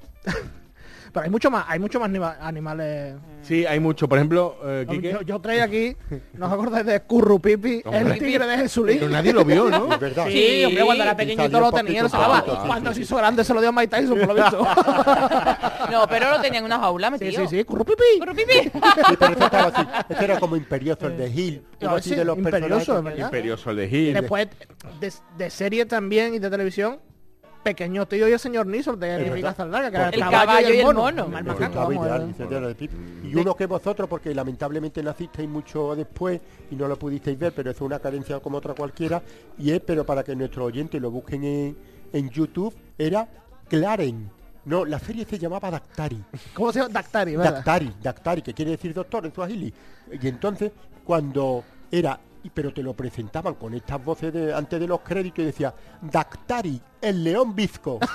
[1.13, 3.15] Pero hay mucho más, hay mucho más anima- animales.
[3.43, 4.09] Sí, hay mucho.
[4.09, 5.95] Por ejemplo, eh, Quique, Yo, yo traía aquí,
[6.33, 8.15] ¿no os acordáis de Currupipi, Hombre.
[8.15, 8.97] el tigre de Jesulín?
[8.99, 9.93] pero nadie lo vio, ¿no?
[9.93, 10.27] Es verdad.
[10.29, 10.65] Sí, Sí.
[10.65, 12.43] hombre, cuando era pequeñito lo tenía, lo sacaba.
[12.47, 13.03] sí, Cuando sí, se sí.
[13.03, 14.67] hizo grande se lo dio a Mike Tyson, por lo visto.
[15.91, 17.43] No, pero lo tenían en una jaula sí, metido.
[17.49, 18.19] sí, sí, Currupipi.
[18.19, 18.53] Currupipi.
[18.63, 19.87] Sí, pero eso estaba así.
[20.09, 21.63] Este era como imperioso, el de Hill.
[21.81, 23.05] No, de los imperioso.
[23.17, 24.15] Imperioso el de Gil.
[24.15, 24.49] después,
[25.01, 26.99] de, de serie también y de televisión,
[27.63, 29.51] Pequeño Tío y el señor Nisol de verdad.
[29.51, 31.29] Cazaldaga, que era El caballo y el mono.
[31.29, 32.07] Mal El macaco, Gustavo vamos,
[32.39, 32.89] Ideal, eh.
[33.25, 37.71] Y uno que vosotros, porque lamentablemente nacisteis mucho después y no lo pudisteis ver, pero
[37.71, 39.23] es una carencia como otra cualquiera,
[39.59, 41.77] y es, pero para que nuestros oyentes lo busquen en,
[42.13, 43.29] en YouTube, era
[43.69, 44.31] Claren.
[44.65, 46.23] No, la serie se llamaba Dactari.
[46.55, 46.93] ¿Cómo se llama?
[46.93, 47.55] Dactari, ¿verdad?
[47.55, 49.73] Dactari, Dactari, que quiere decir doctor en Swahili.
[50.21, 50.71] Y entonces,
[51.05, 55.43] cuando era, y- pero te lo presentaban con estas voces de, antes de los créditos
[55.43, 57.99] y decía, Dactari, el león bizco.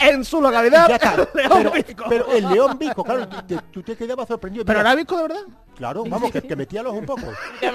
[0.00, 1.16] En su localidad, ya está.
[1.16, 2.04] León pero, Visco.
[2.08, 4.64] pero el león bizco, claro, te- tú te quedabas sorprendido.
[4.64, 5.42] ¿Pero era Visco de verdad?
[5.76, 7.22] Claro, vamos, que, que metíalos un poco.
[7.60, 7.70] Que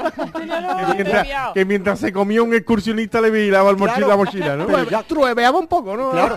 [0.96, 1.54] mientras, enviado.
[1.54, 4.10] que mientras se comía un excursionista le vigilaba el mochila, Claro.
[4.10, 4.68] la mochila, ¿no?
[4.68, 6.12] Pero ya- Trueveaba un poco, ¿no?
[6.12, 6.36] Claro,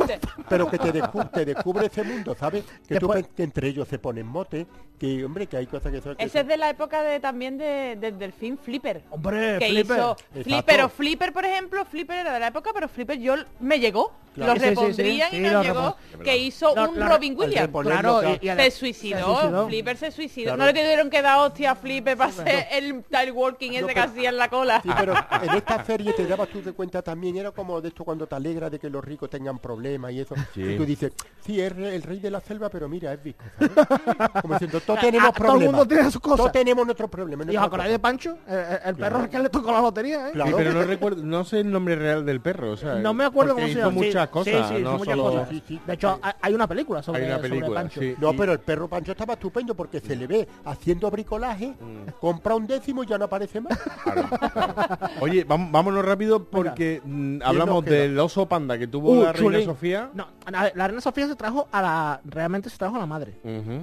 [0.49, 2.65] pero que te, descu- te descubre ese mundo, ¿sabes?
[2.89, 4.67] Que, tú que entre ellos se ponen mote,
[4.99, 6.17] que hombre, que hay cosas que son...
[6.17, 9.03] que Ese es de la época de también de, de- del film Flipper.
[9.11, 9.97] Hombre, que Flipper.
[9.97, 10.17] hizo.
[10.43, 14.13] Flipper, pero Flipper, por ejemplo, Flipper era de la época, pero Flipper yo me llegó.
[14.35, 14.55] Claro.
[14.55, 15.81] Lo Sí, sí, sí, repondrían sí, y lo nos llegó
[16.13, 17.69] repon- que hizo un Robin Williams.
[17.73, 18.39] Claro, claro.
[18.41, 19.67] y, y a- Se suicidó, suicidó.
[19.67, 20.45] Flipper se suicidó.
[20.55, 20.59] Claro.
[20.59, 24.01] No le tuvieron que dar hostia a Flipper para hacer el tile walking ese que
[24.01, 24.81] hacía en la cola.
[24.83, 28.05] Sí, pero en esta serie te dabas tú de cuenta también, era como de esto
[28.05, 30.35] cuando te alegra de que los ricos tengan problemas y eso.
[30.55, 30.63] Sí.
[30.63, 31.13] Y tú dices,
[31.45, 33.73] sí, es el rey de la selva, pero mira, es visco, ¿sabes?
[34.43, 35.75] Como diciendo, todos tenemos Ah, todo el problemas.
[35.75, 36.37] mundo tiene sus cosas.
[36.39, 37.47] Todos tenemos nuestros problemas.
[37.51, 37.99] ¿Y os acordáis de.
[37.99, 38.39] Pancho?
[38.49, 40.33] El, el- el perro que le tocó la lotería, ¿eh?
[40.33, 40.51] Claro.
[40.51, 43.25] Sí, pero no recuerdo, no sé el nombre real del perro, o sea, No me
[43.25, 43.91] acuerdo cómo se llama.
[43.93, 45.49] Sí, muchas cosas, sí, sí, hizo no muchas solo- cosas.
[45.51, 45.81] Sí, sí.
[45.87, 48.01] De hecho, hay- una película sobre, Hay una sobre película, Pancho.
[48.01, 48.15] sí.
[48.19, 51.07] No, pero el perro Pancho estaba estupendo porque se le ve haciendo
[51.41, 51.75] bricolaje,
[52.21, 53.79] compra un décimo y ya no aparece más.
[54.05, 54.99] Claro, claro.
[55.21, 59.65] Oye, vámonos rápido porque mm, hablamos del oso panda que tuvo Uh, la reina chulín.
[59.65, 60.11] Sofía.
[60.15, 62.21] No, la reina Sofía se trajo a la...
[62.25, 63.35] Realmente se trajo a la madre.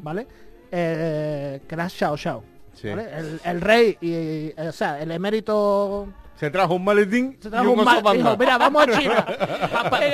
[0.02, 0.28] ¿vale?
[0.72, 2.44] Eh, que era Xiao Xiao.
[2.74, 2.90] Sí.
[2.90, 3.08] ¿vale?
[3.18, 6.08] El, el rey y- o sea, el emérito
[6.40, 8.14] Se trajo un maletín se y un un panda.
[8.14, 9.26] dijo, mira, vamos a China.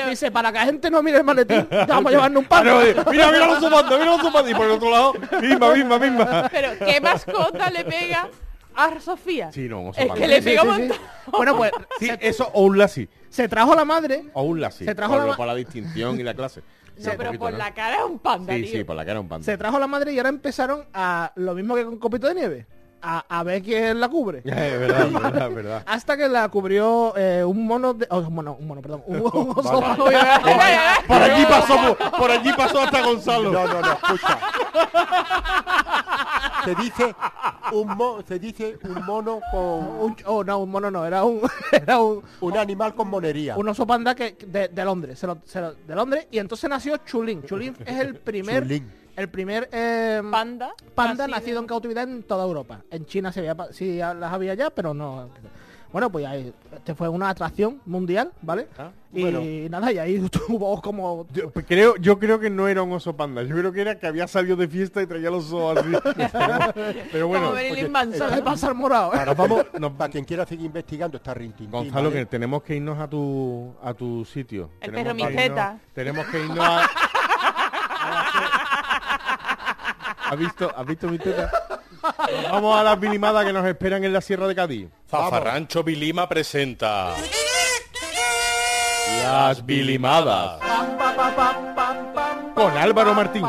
[0.10, 2.64] Dice, para que la gente no mire el maletín, te vamos a llevarnos un Ah,
[2.64, 2.86] no, pan.
[2.88, 4.50] eh, mira, mira oso panda, mira oso panda.
[4.52, 6.50] Y por el otro lado, misma, misma, misma.
[6.52, 8.30] Pero ¿qué mascota le pega
[8.76, 9.52] a Sofía?
[9.52, 10.14] Sí, no, es panda.
[10.16, 10.82] que le pega sí, un sí.
[10.82, 10.98] montón.
[11.34, 13.08] Bueno, pues Sí, se, eso o un lassi.
[13.30, 14.24] se trajo la madre.
[14.34, 14.86] O un lassi.
[14.86, 16.62] Se trajo la lo- ma- por la distinción y la clase.
[16.96, 17.58] No, pero poquito, por ¿no?
[17.58, 18.72] la cara es un panda, Sí, tío.
[18.72, 19.44] sí, por la cara un panda.
[19.44, 22.68] Se trajo la madre y ahora empezaron a lo mismo que con Copito de Nieve.
[23.06, 24.40] A, a ver quién la cubre.
[24.46, 25.84] Es verdad, verdad, verdad.
[25.86, 28.08] Hasta que la cubrió eh, un mono de.
[28.10, 29.04] oh, un mono, un mono, perdón.
[29.06, 29.82] Un, un oso.
[31.08, 33.52] Por allí pasó, por, por allí pasó hasta Gonzalo.
[33.52, 34.40] No, no, no, escucha.
[36.66, 37.14] Se dice
[37.74, 41.42] un mo- se dice un mono con Un- oh, no, un mono no, era un,
[41.74, 43.58] era un, un animal con monería.
[43.58, 45.20] un oso panda que, de, de Londres.
[45.20, 46.28] se lo- se lo- de Londres.
[46.32, 47.44] Y entonces nació Chulín.
[47.44, 48.64] Chulín es el primer.
[48.64, 49.03] Chulín.
[49.16, 50.74] El primer eh, Panda.
[50.96, 51.28] panda nacido.
[51.40, 52.82] nacido en cautividad en toda Europa.
[52.90, 55.30] En China se había, pa- sí las había ya, pero no.
[55.92, 58.68] Bueno, pues ahí, este fue una atracción mundial, ¿vale?
[58.80, 59.42] Ah, y bueno.
[59.70, 61.28] nada, y ahí tuvo como...
[61.32, 63.44] Yo pues, creo, yo creo que no era un oso panda.
[63.44, 65.92] Yo creo que era que había salido de fiesta y traía los ojos así.
[67.12, 68.30] Pero bueno, Como Marilyn oye, Manson.
[68.32, 69.20] Se le pasa al morado, ¿eh?
[69.20, 69.96] Ahora vamos, No.
[69.96, 71.70] para quien quiera seguir investigando está Rintintín.
[71.70, 72.22] Gonzalo, ¿vale?
[72.22, 74.72] que tenemos que irnos a tu a tu sitio.
[74.82, 76.90] El Tenemos perro Tenemos que irnos a...
[80.34, 81.52] ¿Has visto, ¿Has visto mi teta?
[82.52, 84.90] Vamos a las bilimadas que nos esperan en la Sierra de Cádiz.
[85.08, 87.14] Zafarrancho Vilima presenta.
[89.24, 90.60] Las bilimadas.
[92.56, 93.46] Con Álvaro Martín.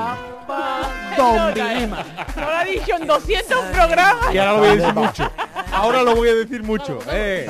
[1.16, 2.04] Don Vilima.
[2.36, 4.34] No lo ha dicho en 200 programas.
[4.34, 5.32] Y ahora lo voy a decir mucho.
[5.72, 6.98] Ahora lo voy a decir mucho.
[7.10, 7.46] Eh.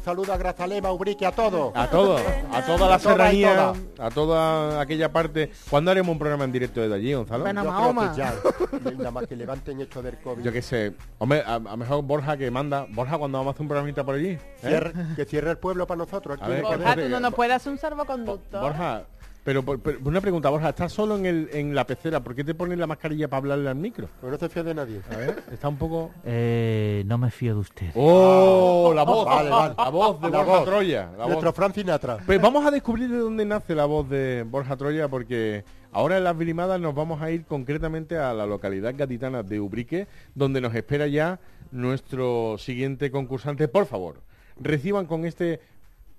[0.00, 1.72] Un saludo a Grazalema, Ubrique, a todos.
[1.76, 4.06] A todos, a toda la A serranía, toda.
[4.06, 5.50] a toda aquella parte.
[5.68, 7.44] ¿Cuándo haremos un programa en directo desde allí, Gonzalo?
[7.46, 10.42] A Yo creo que ya, nada más que levanten esto del COVID.
[10.42, 10.94] Yo qué sé.
[11.18, 12.86] Hombre, a, a lo mejor Borja que manda.
[12.88, 14.28] Borja, cuando vamos a hacer un programita por allí.
[14.30, 14.40] ¿eh?
[14.62, 16.38] Cierre- que cierre el pueblo para nosotros.
[16.40, 16.94] A aquí ver, no ¿qué podemos.
[16.96, 18.58] Borja, tú no nos puedes hacer un salvoconducto.
[18.58, 19.02] Borja,
[19.44, 22.20] pero, pero una pregunta, Borja, ¿estás solo en, el, en la pecera?
[22.20, 24.08] ¿Por qué te pones la mascarilla para hablarle al micro?
[24.20, 25.00] Pues no se fía de nadie.
[25.12, 26.10] A ver, está un poco...
[26.24, 27.90] Eh, no me fío de usted.
[27.94, 28.92] ¡Oh!
[28.94, 29.74] La voz, Vale, vale.
[29.76, 30.64] la voz de La Borja voz.
[30.64, 31.10] Troya.
[31.12, 31.28] La voz.
[31.28, 32.18] Nuestro Fran Sinatra.
[32.26, 36.24] Pues vamos a descubrir de dónde nace la voz de Borja Troya porque ahora en
[36.24, 40.74] las Vilimadas nos vamos a ir concretamente a la localidad gaditana de Ubrique, donde nos
[40.74, 43.68] espera ya nuestro siguiente concursante.
[43.68, 44.20] Por favor,
[44.58, 45.60] reciban con este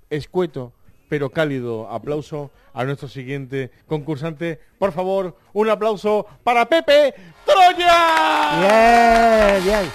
[0.09, 0.73] escueto
[1.11, 4.61] pero cálido aplauso a nuestro siguiente concursante.
[4.79, 7.13] Por favor, un aplauso para Pepe
[7.45, 8.61] Troya.
[8.61, 9.91] Bien, bien.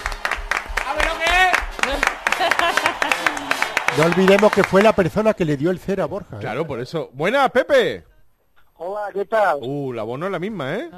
[3.96, 6.36] No olvidemos que fue la persona que le dio el cero a Borja.
[6.36, 6.40] ¿eh?
[6.40, 7.08] Claro, por eso.
[7.14, 8.04] Buenas, Pepe.
[8.78, 9.58] Hola, ¿qué tal?
[9.62, 10.90] Uh, la voz no es la misma, ¿eh?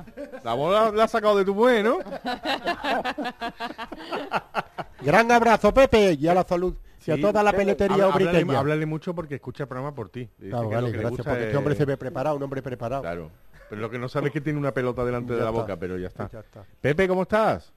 [0.43, 1.99] La voz la, la has sacado de tu mujer, ¿no?
[5.03, 6.75] Gran abrazo, Pepe, y a la salud.
[7.07, 7.21] y a Sí.
[7.23, 10.29] toda la peletería Habla- háblale, háblale mucho porque escucha el programa por ti.
[10.39, 12.43] Dice Claro, que vale, lo que gracias, porque este es- hombre se ve preparado, un
[12.43, 13.03] hombre preparado.
[13.03, 13.31] Claro.
[13.71, 15.61] Pero lo que no sabe es que tiene una pelota delante de la está.
[15.61, 16.29] boca, pero ya está.
[16.31, 16.65] Ya está.
[16.81, 17.73] Pepe, ¿cómo estás?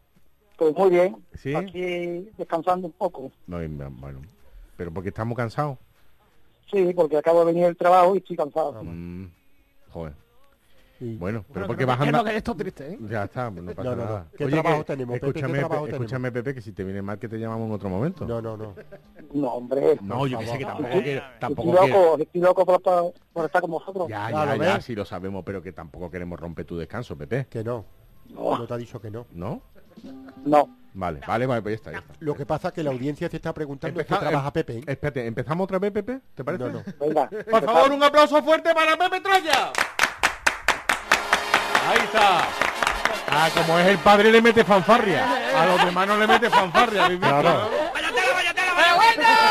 [0.57, 1.17] Pues muy bien.
[1.35, 1.53] ¿Sí?
[1.55, 3.31] Aquí descansando un poco.
[3.47, 3.57] No,
[3.91, 4.21] bueno,
[4.77, 5.77] pero porque estamos cansados.
[6.71, 8.81] Sí, porque acabo de venir del trabajo y estoy cansado.
[8.83, 9.25] Mm,
[9.91, 10.13] joder.
[10.99, 12.29] Bueno, pero Bueno, porque vas que- andando...
[12.29, 12.97] que esto es triste, ¿eh?
[13.09, 14.03] Ya está, no pasa No, no, no.
[14.05, 14.27] nada.
[14.37, 15.19] ¿Qué trabajo que- tenemos, Pepe?
[15.19, 16.05] ¿Qué Escúchame, trabajo Pe- tenemos?
[16.05, 18.27] escúchame, Pepe, que si te viene mal que te llamamos en otro momento.
[18.27, 18.75] No, no, no.
[19.33, 19.97] No, hombre.
[20.03, 21.21] No, yo que sé que tampoco quiero...
[21.21, 24.07] Estoy Tampoco loco, estoy loco por estar, por estar con vosotros.
[24.09, 27.47] Ya, Ya, ya, sí lo sabemos, pero que tampoco queremos romper tu descanso, Pepe.
[27.49, 27.83] Que no.
[28.29, 29.25] No te ha dicho que no.
[29.33, 29.59] ¿No?
[30.45, 30.69] No.
[30.93, 32.13] Vale, vale, vale, pues ya está, ya está.
[32.19, 34.77] Lo que pasa es que la audiencia se está preguntando Empeza- qué trabaja em- Pepe.
[34.79, 34.83] ¿eh?
[34.87, 36.19] Espérate, ¿empezamos otra vez, Pepe?
[36.35, 36.63] ¿Te parece?
[36.65, 36.83] No, no.
[36.99, 37.29] Venga.
[37.49, 39.71] Por favor, un aplauso fuerte para Pepe Troya.
[41.87, 42.41] Ahí está.
[43.33, 45.25] Ah, como es el padre le mete fanfarria.
[45.61, 47.05] A los demás no le mete fanfarria.
[47.05, 47.69] ¿habéis visto, Claro.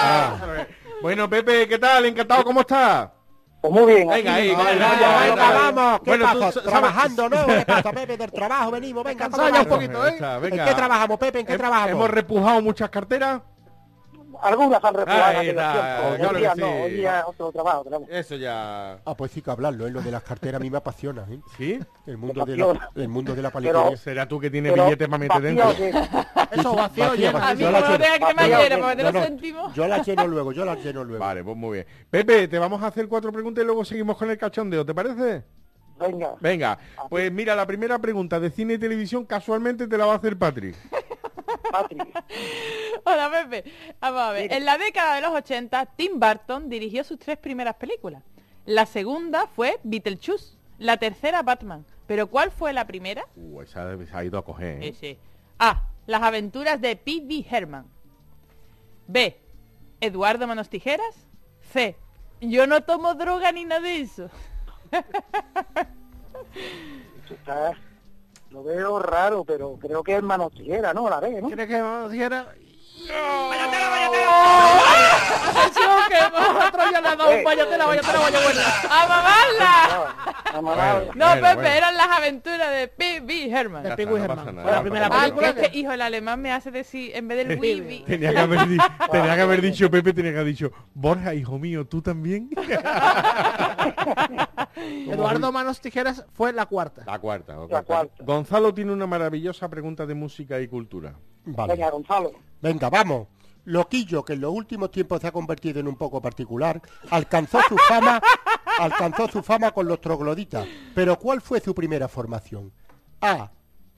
[0.03, 0.37] Ah.
[1.01, 2.05] Bueno, Pepe, ¿qué tal?
[2.05, 3.09] Encantado, ¿cómo estás?
[3.61, 4.09] Pues muy bien.
[4.09, 6.63] Venga, ahí, Venga, venga, venga, venga, vamos, ¿qué Bueno, tú pasa?
[6.63, 7.47] Trabajando, ¿no?
[7.47, 8.17] ¿Qué pasa, Pepe?
[8.17, 9.85] Del trabajo venimos, venga, Cansado ¿cómo ya un vamos?
[9.87, 10.57] poquito, ¿eh?
[10.59, 11.41] ¿En qué trabajamos, Pepe?
[11.41, 11.91] ¿En qué trabajamos?
[11.91, 13.43] Hemos repujado muchas carteras.
[14.43, 16.17] Algunas han refugado Ahí en aquel está, tiempo.
[16.17, 16.73] claro Hoy día que no, sí.
[16.83, 18.09] hoy día es otro trabajo tenemos.
[18.11, 18.93] Eso ya.
[19.05, 19.91] Ah, pues sí que hablarlo, ¿eh?
[19.91, 21.41] Lo de las carteras a mí me apasiona, ¿eh?
[21.57, 21.79] ¿Sí?
[22.07, 23.97] El mundo de la, el mundo de la Pero- paliquería.
[23.97, 25.73] Será tú que tienes billetes para meter vacío dentro.
[25.75, 25.91] de-
[26.61, 27.49] Eso vacío vacía, llena.
[27.49, 29.75] A mí la como no cremallera para meter No, los céntimos.
[29.75, 31.25] yo las lleno luego, yo las lleno luego.
[31.25, 31.87] Vale, pues muy bien.
[32.11, 35.45] Pepe, te vamos a hacer cuatro preguntas y luego seguimos con el cachondeo, ¿te parece?
[35.99, 36.35] Venga.
[36.41, 36.79] Venga,
[37.11, 40.37] pues mira, la primera pregunta de cine y televisión casualmente te la va a hacer
[40.39, 40.75] Patrick.
[41.71, 42.03] Patrick.
[43.05, 43.71] Hola, Pepe.
[44.01, 44.53] Vamos a ver.
[44.53, 48.23] En la década de los 80, Tim Burton dirigió sus tres primeras películas.
[48.67, 50.57] La segunda fue Beetlejuice.
[50.79, 51.85] La tercera, Batman.
[52.07, 53.25] ¿Pero cuál fue la primera?
[53.37, 55.19] Uh, esa se ha ido a coger, ¿eh?
[55.59, 55.87] A.
[56.07, 57.47] Las aventuras de P.B.
[57.49, 57.87] Herman.
[59.07, 59.39] B.
[60.01, 61.29] Eduardo Manos Tijeras.
[61.73, 61.97] C.
[62.41, 64.31] Yo no tomo droga ni nada de eso.
[68.51, 71.09] Lo veo raro, pero creo que es mano tijera, ¿no?
[71.09, 71.47] La ve, ¿no?
[71.47, 72.47] ¿Quieres que me dijera?
[75.51, 76.17] ¡Atención, que
[76.67, 78.63] Otro ya le ha dado un vayatela, vayatela, vaya buena.
[78.91, 80.30] ¡A mamarla!
[80.53, 81.63] No, Bueno, Pepe, bueno.
[81.69, 83.51] eran las aventuras de P.B.
[83.51, 83.83] Herman.
[83.83, 84.17] De no
[84.65, 85.79] la primera Ah, es que...
[85.79, 88.01] hijo, el alemán me hace decir, en vez del Wibi.
[88.05, 88.79] Tenía que haber, di-
[89.13, 92.51] tenía que haber dicho Pepe, tenía que haber dicho, Borja, hijo mío, ¿tú también?
[94.77, 97.03] Eduardo Manos Tijeras fue la cuarta.
[97.07, 98.25] La cuarta, La cuarta.
[98.25, 101.15] Gonzalo tiene una maravillosa pregunta de música y cultura.
[101.45, 101.75] Vale.
[101.75, 102.33] Venga, Gonzalo.
[102.61, 103.29] Venga, vamos.
[103.67, 106.81] Loquillo, que en los últimos tiempos se ha convertido en un poco particular,
[107.11, 108.21] alcanzó su fama,
[108.81, 110.67] alcanzó su fama con los trogloditas.
[110.95, 112.73] Pero ¿cuál fue su primera formación?
[113.21, 113.51] A.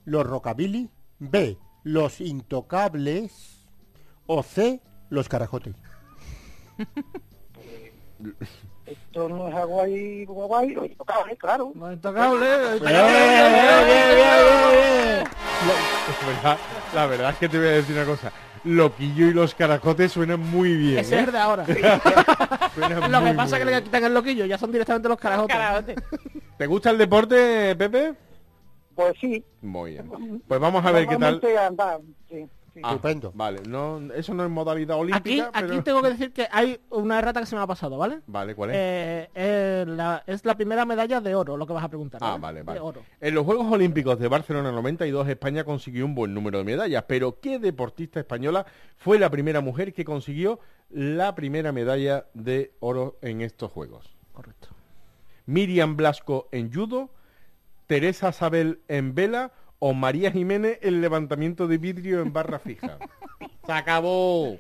[0.05, 0.91] Los rockabilly.
[1.19, 1.57] B.
[1.85, 3.67] Los intocables.
[4.27, 4.81] O C.
[5.09, 5.75] Los carajotes.
[8.87, 11.73] Esto no es Hawaii, Hawaii, lo intocable, claro.
[11.75, 12.81] Los intocables.
[12.81, 15.25] Bien, bien, bien, bien, bien.
[15.63, 16.59] La verdad,
[16.95, 18.33] la verdad es que te voy a decir una cosa.
[18.65, 20.99] Loquillo y los caracotes suenan muy bien.
[20.99, 21.25] Ese es ¿eh?
[21.25, 21.67] el de ahora.
[23.09, 25.95] Lo que pasa es que le quitan el loquillo, ya son directamente los bien.
[26.57, 28.15] ¿Te gusta el deporte, Pepe?
[28.95, 29.45] Pues sí.
[29.63, 30.43] Muy bien.
[30.47, 31.41] Pues vamos a ver qué tal.
[31.41, 31.99] Normalmente anda,
[32.29, 32.81] sí, sí.
[32.83, 33.33] Ah, Estupendo.
[33.35, 35.83] Vale, no, eso no es modalidad Aquí, olímpica, aquí pero...
[35.85, 38.21] tengo que decir que hay una errata que se me ha pasado, ¿vale?
[38.27, 38.77] Vale, ¿cuál es?
[38.79, 42.21] Eh, eh, la- es la primera medalla de oro, lo que vas a preguntar.
[42.25, 42.79] Ah, vale, vale.
[42.81, 43.03] De oro.
[43.21, 47.41] En los Juegos Olímpicos de Barcelona 92, España consiguió un buen número de medallas, pero
[47.41, 48.67] ¿qué deportista española
[48.97, 50.59] fue la primera mujer que consiguió
[50.91, 54.15] la primera medalla de oro en estos Juegos?
[54.33, 54.69] Correcto.
[55.47, 57.11] Miriam Blasco en judo,
[57.87, 59.53] Teresa Sabel en vela
[59.85, 62.99] o María Jiménez en levantamiento de vidrio en barra fija.
[63.67, 64.57] Se acabó.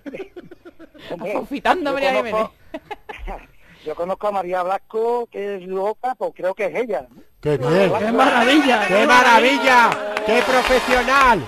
[1.32, 2.52] Confitando a yo María conozco-
[3.86, 7.06] Yo conozco a María Blasco, que es loca, pues creo que es ella.
[7.40, 7.92] ¡Qué bien!
[8.00, 8.86] ¡Qué maravilla!
[8.88, 9.90] ¡Qué maravilla!
[10.26, 11.44] ¡Qué profesional!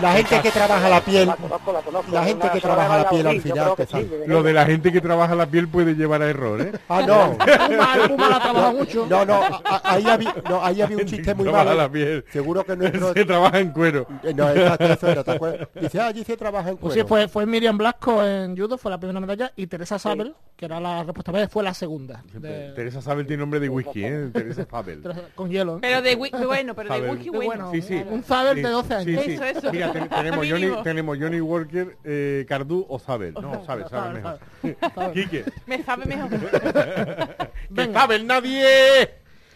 [0.00, 2.12] La gente que trabaja la piel, La conozco, la conozco.
[2.12, 4.92] la gente que trabaja la piel al sí, final te sí, Lo de la gente
[4.92, 6.72] que trabaja la piel puede llevar a error, ¿eh?
[6.88, 7.36] Ah, no.
[9.08, 9.40] No, no,
[9.84, 11.74] ahí había, no, ahí había un chiste muy malo.
[11.74, 12.24] la piel.
[12.32, 13.12] Seguro que nuestro...
[13.14, 14.06] Se trabaja en cuero.
[14.22, 15.68] Eh, No, exacto, eso era, ¿te acuerdas?
[15.80, 17.06] Dice, ah, allí se trabaja en Pues cuero.
[17.06, 20.64] sí, fue, fue Miriam Blasco en judo, fue la primera medalla, y Teresa Sabel, que
[20.66, 22.22] era la respuesta B, fue la segunda.
[22.34, 24.30] de- Teresa Sabel tiene nombre de whisky, ¿eh?
[24.32, 25.02] Teresa Sabel.
[25.34, 25.76] Con hielo.
[25.76, 25.78] ¿eh?
[25.82, 27.10] Pero de wi- bueno, pero de Sabel.
[27.12, 27.70] whisky bueno.
[27.72, 28.02] Sí, sí.
[28.08, 29.22] Un Zabel Sí, de 12 años.
[29.24, 29.32] sí, sí.
[29.34, 29.72] Eso, eso.
[29.72, 33.34] Mira, ten- tenemos, Johnny, tenemos Johnny Walker, eh, Cardú o Zabel.
[33.34, 34.38] No, Zabel, Zabel mejor.
[35.12, 35.44] Quique.
[35.66, 36.30] Me sabe mejor.
[36.40, 38.00] ¡Que Venga.
[38.00, 39.10] Zabel nadie!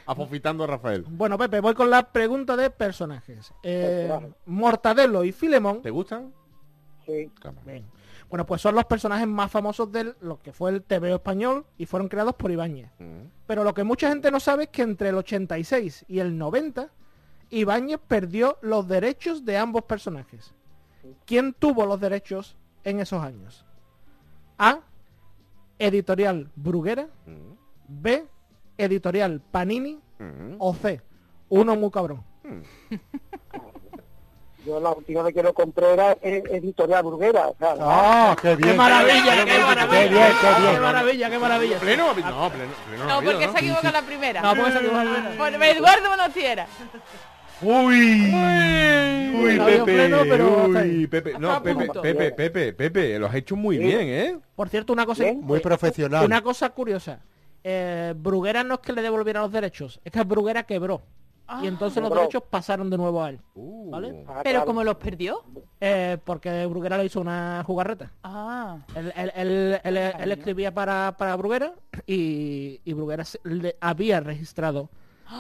[0.07, 1.05] Afofitando a Rafael.
[1.09, 3.53] Bueno, Pepe, voy con la pregunta de personajes.
[3.63, 4.11] Eh.
[4.47, 5.83] Mortadelo y Filemón.
[5.83, 6.33] ¿Te gustan?
[7.07, 7.31] Sí.
[7.65, 7.85] Bien.
[8.29, 11.87] Bueno, pues son los personajes más famosos de lo que fue el TVO español y
[11.87, 12.89] fueron creados por Ibáñez.
[12.99, 13.23] Mm.
[13.47, 16.89] Pero lo que mucha gente no sabe es que entre el 86 y el 90,
[17.51, 20.55] Ibáñez perdió los derechos de ambos personajes.
[21.27, 23.65] ¿Quién tuvo los derechos en esos años?
[24.59, 24.81] A.
[25.79, 27.09] Editorial Bruguera.
[27.89, 28.25] B.
[28.79, 30.01] Editorial Panini.
[30.59, 31.01] O C.
[31.49, 32.23] Uno muy cabrón.
[34.65, 37.49] Yo la última vez que lo compré era editorial burguera.
[37.49, 38.73] O sea, ¡Ah, qué bien!
[38.73, 39.45] ¡Qué maravilla!
[39.45, 39.89] ¡Qué maravilla!
[39.89, 40.75] ¡Qué bien, qué bien!
[40.75, 41.31] ¡Qué maravilla!
[41.31, 41.79] ¡Qué maravilla!
[41.79, 42.07] ¿Pleno?
[42.09, 44.43] No, pleno, pleno No, porque se ha equivocado la primera.
[44.43, 45.37] No, porque se equivocó la primera.
[45.39, 46.67] Por Eduardo Monotiera.
[47.63, 51.89] Uy, uy, Pepe, uy, Pepe, no, A Pepe.
[52.01, 54.39] Pepe, Pepe, Pepe, lo has hecho muy bien, ¿eh?
[54.57, 55.25] Por cierto, una cosa.
[55.35, 56.25] Muy profesional.
[56.25, 57.21] una cosa curiosa.
[57.63, 61.03] Eh, Bruguera no es que le devolviera los derechos, es que Bruguera quebró.
[61.63, 63.41] y entonces los derechos pasaron de nuevo a él.
[63.55, 63.91] Uh.
[63.91, 64.25] ¿Vale?
[64.29, 64.67] Ah, Pero claro.
[64.67, 65.43] como los perdió.
[65.81, 68.13] Eh, porque Bruguera le hizo una jugarreta.
[68.23, 68.79] Ah.
[68.95, 71.75] Él, él- él- él- él escribía para, para Bruguera
[72.07, 74.89] y, y Bruguera se- le había registrado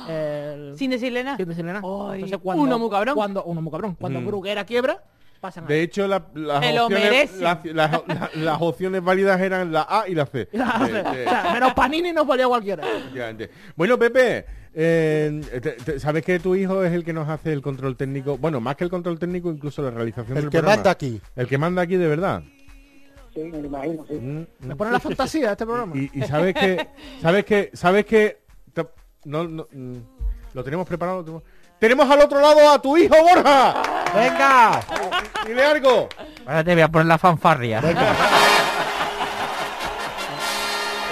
[0.09, 0.75] el...
[0.79, 1.37] Sin decirle nada.
[1.37, 1.83] sin decirle nada.
[2.15, 3.15] Entonces, cuando, uno muy cabrón.
[3.15, 3.97] Cuando, uno muy cabrón.
[4.01, 4.27] Cuando Mm.
[4.27, 5.03] Bruguera quiebra,
[5.41, 7.41] pasan De hecho, la- las, opciones, merece.
[7.41, 10.49] las, las- las- las opciones válidas eran la A y la C.
[10.53, 12.85] Sea, Eh, eh, menos Panini nos valía cualquiera.
[13.77, 17.63] Bueno, Pepe, eh, te- te- ¿sabes que tu hijo es el que nos hace el
[17.63, 18.39] control técnico?
[18.39, 20.77] Bueno, más que el control técnico, incluso la realización El del que programa.
[20.77, 21.21] manda aquí.
[21.37, 22.43] El que manda aquí de verdad.
[23.35, 24.15] Sí, me lo imagino, sí.
[24.15, 24.77] Mm, Me mm.
[24.77, 25.97] pone la fantasía este programa.
[25.97, 26.89] Y, y sabes que,
[27.23, 28.41] sabes que, sabes que,
[29.25, 29.97] no, no, mm,
[30.55, 31.19] lo tenemos preparado.
[31.19, 31.43] lo tenemos-
[31.79, 33.83] Tenemos al otro lado a tu hijo Borja.
[34.15, 34.81] ¡Venga!
[35.47, 36.09] Dile algo.
[36.47, 37.81] Ahora te voy a poner la fanfarria.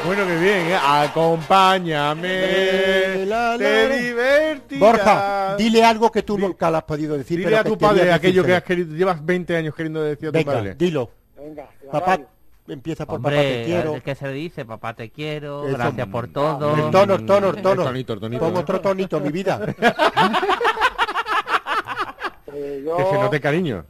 [0.06, 0.78] Bueno, que bien, ¿eh?
[0.80, 4.80] Acompáñame, La, la, te divertirás.
[4.80, 7.38] Borja, dile algo que tú nunca le has podido decir.
[7.38, 10.32] Dile pero a tu padre aquello que has querido, llevas 20 años queriendo decir a
[10.32, 10.74] tu Venga, padre.
[10.76, 11.10] dilo.
[11.36, 12.26] Venga, la Papá, radio.
[12.68, 13.94] Empieza por papá te Hombre, quiero.
[13.94, 14.64] ¿el que se dice?
[14.64, 15.76] Papá te quiero, Eso.
[15.76, 16.74] gracias por todo.
[16.76, 17.82] El tono, el tono, el tono.
[17.82, 18.60] El tonito, el tonito, Pon ¿no?
[18.60, 19.60] otro tonito, mi vida.
[22.50, 23.84] Eh, yo, Que se note cariño.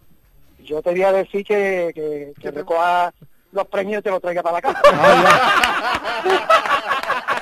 [0.65, 3.13] yo te voy a decir que, que, que recoja
[3.53, 4.83] los premios y te los traiga para la casa.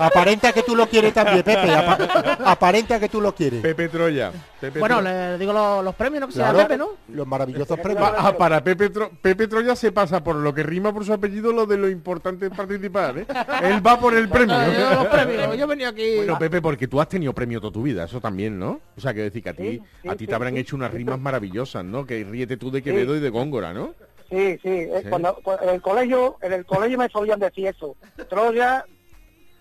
[0.00, 1.70] Aparenta que tú lo quieres también, Pepe.
[1.74, 3.60] apa- aparenta que tú lo quieres.
[3.62, 4.32] Pepe Troya.
[4.60, 5.30] Pepe Bueno, Troya.
[5.32, 6.26] le digo los, los premios, ¿no?
[6.28, 6.88] Que sea Pepe, ¿no?
[7.08, 8.08] Los maravillosos premios.
[8.16, 11.52] ah, para Pepe, Tro- Pepe Troya se pasa por lo que rima por su apellido
[11.52, 13.26] lo de lo importante es participar, ¿eh?
[13.62, 14.56] Él va por el premio.
[14.72, 15.56] Yo los premios.
[15.56, 16.16] Yo venido aquí.
[16.16, 18.80] Bueno, Pepe, porque tú has tenido premio toda tu vida, eso también, ¿no?
[18.96, 20.60] O sea, que decir que a ti, Sí, sí, a ti te habrán sí.
[20.60, 22.06] hecho unas rimas maravillosas, ¿no?
[22.06, 23.94] Que ríete tú de Quevedo y de Góngora, ¿no?
[24.30, 25.08] Sí, sí, eh, Sí.
[25.08, 27.96] Cuando, cu- en el colegio, en el colegio me solían decir eso.
[28.28, 28.84] Troya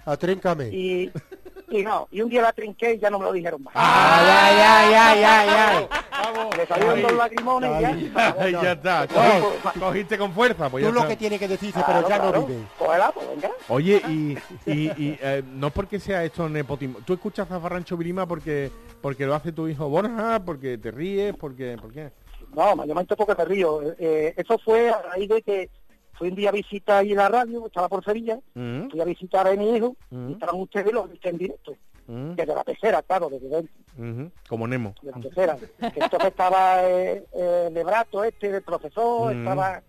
[0.06, 0.68] Atríncame.
[0.72, 1.12] y,
[1.72, 3.74] y no, y un día la trinqué y ya no me lo dijeron más.
[3.76, 5.88] Ay, ay, ay, ay, ay, ay.
[6.58, 8.36] Le salieron dos lagrimones y ya.
[8.40, 9.06] Ay, ya está.
[9.08, 9.14] No.
[9.62, 12.18] Cogi- Cogiste con fuerza, pues ya Tú lo que tienes que decirse, Claro, pero ya
[12.18, 12.46] no claro.
[12.46, 12.60] vive.
[12.78, 13.50] Cógela, pues venga.
[13.68, 17.00] Oye, y, y, y, eh, no porque sea esto nepotismo.
[17.06, 21.78] ¿Tú escuchas Zafarrancho Vilima porque porque lo hace tu hijo Borja, porque te ríes, porque
[21.80, 22.12] ¿por qué?
[22.56, 23.82] No, mayormente porque me río.
[23.82, 25.70] Eh, eh, eso fue a raíz de que
[26.14, 29.48] fui un día a visitar ahí la radio, estaba por Sevilla, Mm, fui a visitar
[29.48, 30.30] a mi hijo, Mm.
[30.30, 31.76] y estaban ustedes los viste en directo.
[32.08, 34.94] mm, Desde la pecera, claro, desde dentro, Como Nemo.
[35.02, 35.58] de la pecera.
[35.58, 39.40] Que entonces estaba eh, eh, Lebrato este del profesor, Mm.
[39.40, 39.82] estaba,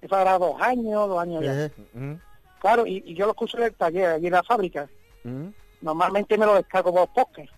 [0.00, 1.64] estaba era dos años, dos años ya.
[1.66, 2.14] Eh, Mm,
[2.60, 4.88] Claro, y, y yo lo escucho en el taller, allí en la fábrica.
[5.24, 5.46] mm.
[5.82, 7.50] Normalmente me lo descargo por podcast,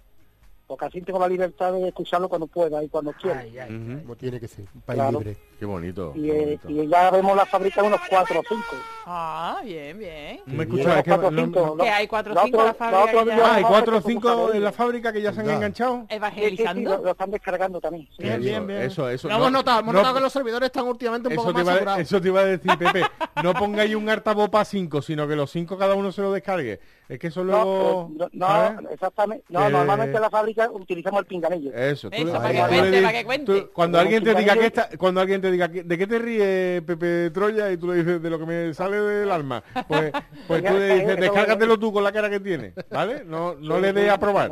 [0.69, 3.41] porque así tengo la libertad de escucharlo cuando pueda y cuando quiera.
[3.41, 4.01] Ay.
[4.03, 4.66] Como tiene que ser.
[4.75, 5.19] Un país Claro.
[5.19, 5.37] libre.
[5.59, 6.12] Qué bonito.
[6.14, 6.71] Y, qué eh, bonito.
[6.71, 8.77] y ya vemos la fábrica unos cuatro o cinco.
[9.07, 10.41] Ah, bien, bien.
[10.47, 10.61] ¿Me bien.
[10.61, 10.99] escuchas?
[10.99, 11.85] Es que Cuatro o no- cinco, no- ¿no?
[11.85, 14.03] Que hay cuatro o La cinco en la fábrica Ah, hay no, cuatro o que
[14.03, 15.95] como cinco sabe en la fábrica que ya se han enganchado.
[15.95, 16.91] Sí, sí, sí, Evangelizando.
[16.99, 18.07] lo, lo están descargando también.
[18.16, 18.23] sí.
[18.23, 18.83] Bien, bien, bien.
[18.83, 19.27] Eso, eso.
[19.29, 21.66] Lo hemos no- notado, hemos no- notado que los servidores están últimamente un poco más
[21.66, 22.01] saturados.
[22.01, 23.03] eso te iba a decir, Pepe.
[23.43, 26.81] No pongáis un altavoz para cinco, sino que los cinco cada uno se lo descargue.
[27.09, 28.11] Es que eso luego...
[28.15, 29.45] No, eh, no, no, exactamente.
[29.49, 31.73] No, Que- normalmente en la fábrica utilizamos el pinganillo.
[31.73, 33.61] Eso, tú Eso, para que tú le cuente, dices- para que cuente.
[33.63, 36.19] tú- cuando alguien te diga que está, cuando alguien te diga que- de qué te
[36.19, 40.13] ríe Pepe Troya y tú le dices de lo que me sale del alma, pues,
[40.47, 43.25] pues tú le dices descárgatelo tú con la cara que tienes, ¿vale?
[43.25, 44.51] No, no Sí, le des a probar.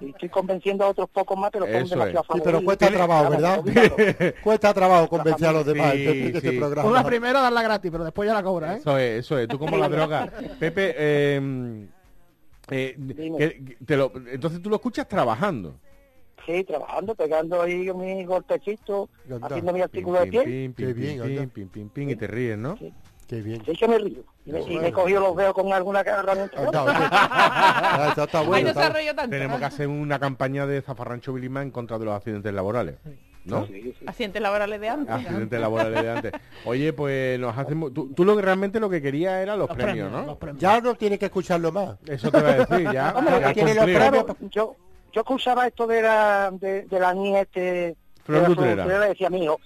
[0.00, 2.64] Y estoy convenciendo a otros pocos más, pero son Eso demasiado Sí, pero favoritos.
[2.64, 3.60] cuesta trabajo, ¿verdad?
[4.42, 6.58] Cuesta trabajo convencer a los demás Sí, de que este sí.
[6.58, 6.82] programa.
[6.82, 8.78] Con la primera darla gratis, pero después ya la cobra, ¿eh?
[8.78, 9.48] Eso es, eso es.
[9.48, 10.26] Tú como la droga.
[10.58, 11.86] Pepe, eh,
[12.70, 13.38] eh, Dime.
[13.38, 15.74] que- que te lo- entonces tú lo escuchas trabajando.
[16.46, 19.46] Sí, trabajando, pegando ahí mis golpecitos, Anda.
[19.46, 20.42] haciendo mi Pim, artículo de pim, pie.
[20.44, 21.52] pim, Qué pim, bien, pim, anda.
[21.54, 22.76] pim, pim, pim, y te ríes, ¿no?
[22.78, 22.92] Sí.
[23.32, 23.62] Qué bien.
[23.64, 24.22] Sí que me río.
[24.44, 26.60] Y me, y me he cogido los dedos con alguna herramienta.
[26.60, 26.94] Anda, oye.
[27.10, 28.74] Ah, eso está Ay, bueno.
[28.74, 29.28] no está-.
[29.28, 32.96] Tenemos que hacer una campaña de Zafarrancho Vilima en contra de los accidentes laborales.
[33.46, 33.66] ¿no?
[33.68, 34.04] Sí, sí.
[34.06, 35.14] Accidentes laborales de antes.
[35.14, 36.32] Accidentes laborales de antes.
[36.66, 37.94] Oye, pues nos hacemos...
[37.94, 40.26] Tú, tú lo que realmente lo que querías era los, Los premios, premios, ¿no?
[40.26, 40.60] los premios.
[40.60, 41.96] Ya no tiene que escucharlo más.
[42.06, 43.12] Eso te iba a decir, ya.
[43.16, 44.26] Hombre, ya tiene los premios.
[44.50, 44.76] Yo,
[45.10, 48.82] yo escuchaba esto de la, de, de la niña este, Flor de la Dutrera.
[48.82, 49.58] Dutrera, le decía mi hijo,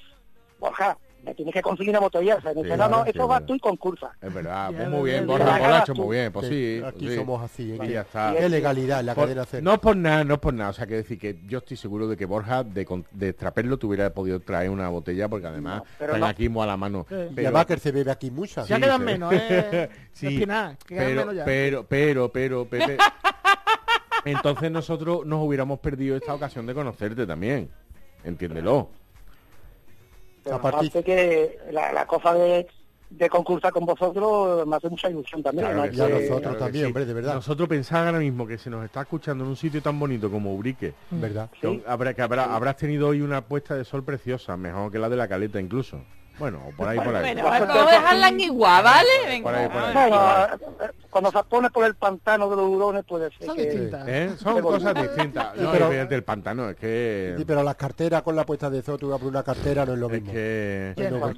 [0.60, 0.96] Borja,
[1.26, 2.38] me tienes que conseguir una botella.
[2.44, 3.46] Me dice, no, no, sí, eso va bueno.
[3.46, 4.12] tú y con cursa.
[4.22, 5.58] Es verdad, pues muy bien, Borja.
[5.58, 6.80] Colacho, muy bien, pues sí.
[6.86, 7.16] Aquí pues sí.
[7.18, 7.72] somos así.
[7.74, 8.34] Y Qué- ya está.
[8.38, 9.62] Qué legalidad la Por- cadena hacer.
[9.62, 10.70] no es por nada, no es por nada.
[10.70, 13.76] O sea, que decir que yo estoy seguro de que Borja de, con- de Traperlo
[13.78, 16.26] te hubiera podido traer una botella porque además No, pero están no.
[16.26, 17.04] aquí muy a la mano.
[17.08, 17.14] Sí.
[17.36, 18.64] Y además que se bebe aquí mucha.
[18.64, 19.88] Ya quedan menos, ¿eh?
[20.12, 20.46] Sí,
[20.88, 22.96] pero, pero, pero, pero, Pepe,
[24.24, 27.68] Entonces nosotros nos hubiéramos perdido esta ocasión de conocerte también.
[28.24, 28.88] Entiéndelo.
[30.46, 32.68] Pero Aparte- aparte que la, la cosa de,
[33.10, 35.66] de concursar con vosotros me hace mucha ilusión también.
[35.66, 35.90] Claro ¿no?
[35.90, 36.86] que Y a Que- nosotros claro también, sí.
[36.86, 37.34] hombre, de verdad.
[37.34, 40.54] Nosotros pensamos ahora mismo que se nos está escuchando en un sitio tan bonito como
[40.54, 40.94] Ubrique.
[41.10, 41.50] ¿Verdad?
[41.60, 41.82] Sí.
[41.84, 45.16] Habrá, que habrá, habrás tenido hoy una puesta de sol preciosa, mejor que la de
[45.16, 46.00] la caleta incluso.
[46.38, 47.34] Bueno, o por ahí, por ahí.
[47.34, 49.08] Bueno, vamos a dejarla en igual, ¿vale?
[49.26, 49.94] Venga, Por ahí, por ahí.
[49.94, 50.58] vamos.
[50.60, 53.62] Bueno, eh, cuando se pone por el pantano de los hurones puede ser Son que...
[53.62, 54.06] distintas.
[54.06, 54.30] ¿Eh?
[54.38, 55.56] Son cosas distintas.
[55.56, 57.34] No, pero- evidente, el pantano, es que...
[57.38, 59.94] Sí, pero las carteras con la puesta de zoo, tú vas por una cartera, no
[59.94, 60.32] es lo Es mismo.
[60.32, 60.94] que...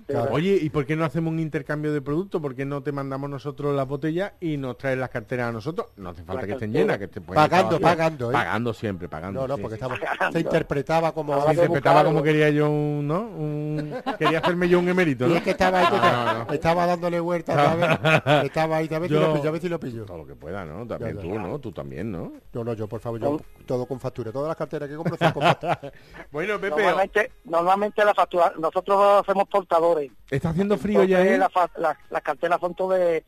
[0.08, 0.28] Claro.
[0.32, 2.42] Oye, ¿y por qué no hacemos un intercambio de productos?
[2.42, 5.88] ¿Por qué no te mandamos nosotros las botellas y nos traes las carteras a nosotros?
[5.96, 8.32] No hace falta La que estén llenas, que te pueden Pagando, pagando, ¿eh?
[8.32, 9.42] Pagando siempre, pagando.
[9.42, 9.62] No, no, sí.
[9.62, 10.32] porque estamos, Pagando.
[10.32, 11.40] se interpretaba como...
[11.46, 13.20] Se interpretaba como quería yo un, ¿no?
[13.20, 15.36] Un- Quería hacerme yo un emérito, Y ¿no?
[15.36, 16.52] es que estaba ahí, No, no, no.
[16.52, 18.44] estaba dándole vueltas, ¿sabes?
[18.44, 20.04] Estaba ahí, a ver si Yo- lo pillo, a ver si lo pillo.
[20.04, 20.86] Todo lo que pueda, ¿no?
[20.86, 21.38] También Ya, tú, ya.
[21.42, 21.58] ¿no?
[21.58, 22.32] Tú también, ¿no?
[22.52, 24.32] No, no, yo, por favor, yo todo con factura.
[24.32, 25.80] Todas las carteras que compro son con factura.
[26.30, 30.10] Bueno, Pepe, Normalmente, normalmente la factura, nosotros somos portadores.
[30.30, 31.38] ¿está haciendo frío ya, eh?
[31.38, 33.24] la la- las carteras son todo de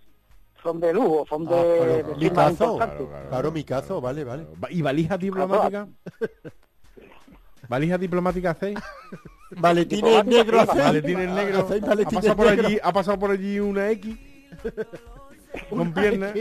[0.63, 2.65] son de lujo, son de, Ah, pero de mi caso.
[2.65, 3.07] importantes.
[3.31, 4.47] Claro, mi caso, vale, vale.
[4.69, 5.89] ¿Y valija diplomática?
[7.69, 8.79] ¿Valija diplomática hacéis?
[9.57, 10.85] Maletines negros hacéis.
[10.85, 11.65] Maletines negros.
[11.65, 14.17] Hacéis ¿Ha pasado, por allí, ¿Ha pasado por allí una X?
[15.69, 16.33] Con piernas.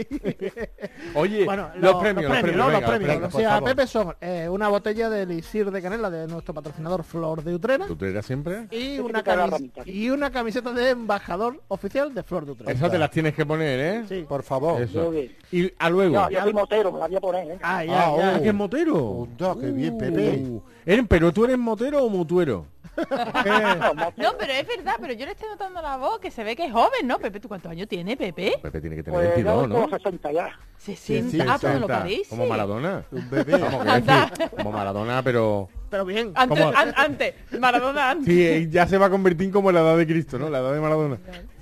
[1.14, 2.66] Oye, Bueno, los, lo- premios, los los premios, ¿no?
[2.66, 3.14] venga, los premios.
[3.14, 3.60] venga, O sea.
[3.60, 7.86] Pepe son eh, una botella de elixir de canela de nuestro patrocinador Flor de Utrera
[7.88, 8.68] ¿Tú te eras siempre?
[8.70, 9.82] y Hay una, que quitar la camis- ramita.
[9.84, 12.70] y una camiseta de embajador oficial de Flor de Utrera.
[12.72, 14.04] Esas te las tienes que poner, ¿eh?
[14.08, 14.24] Sí.
[14.28, 14.80] Por favor.
[14.80, 15.12] Eso.
[15.50, 16.14] Y a luego.
[16.14, 17.50] Yo, yo soy motero, me la voy a poner.
[17.50, 17.58] ¿eh?
[17.62, 18.42] Ah, ya, Ah, ya.
[18.42, 18.96] Que es motero.
[18.96, 20.36] Onda, qué bien, Pepe.
[20.38, 22.66] Uh, ¿eres- ¿Pero tú eres motero o mutuero?
[24.16, 26.66] No, pero es verdad, pero yo le estoy notando la voz, que se ve que
[26.66, 27.18] es joven, ¿no?
[27.18, 28.54] Pepe, ¿tú cuántos años tiene, Pepe?
[28.62, 29.74] Pepe tiene que tener Pues 22, yo ¿no?
[29.86, 30.58] tengo 60 ya.
[30.78, 31.30] 60.
[31.30, 32.28] sí, ah, pues me lo 60, parece.
[32.30, 33.04] Como Maradona.
[33.10, 33.58] Un bebé.
[33.58, 35.68] Vamos, decir, como Maradona, pero...
[35.90, 36.32] Pero bien.
[36.34, 36.64] Antes,
[36.96, 38.26] antes, Maradona antes.
[38.26, 40.48] Sí, ya se va a convertir como la edad de Cristo, ¿no?
[40.50, 41.18] La edad de Maradona.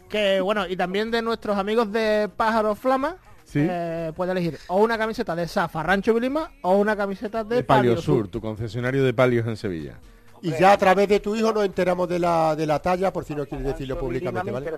[0.09, 3.61] Que bueno, y también de nuestros amigos de Pájaro Flama, Sí.
[3.63, 7.65] eh, puede elegir o una camiseta de Safa Rancho Vilima o una camiseta de, De
[7.65, 9.95] Palio Palio Sur, tu concesionario de palios en Sevilla.
[10.43, 13.25] Y ya a través de tu hijo nos enteramos de la, de la talla, por
[13.25, 14.73] si no quieres decirlo públicamente, Me ¿vale?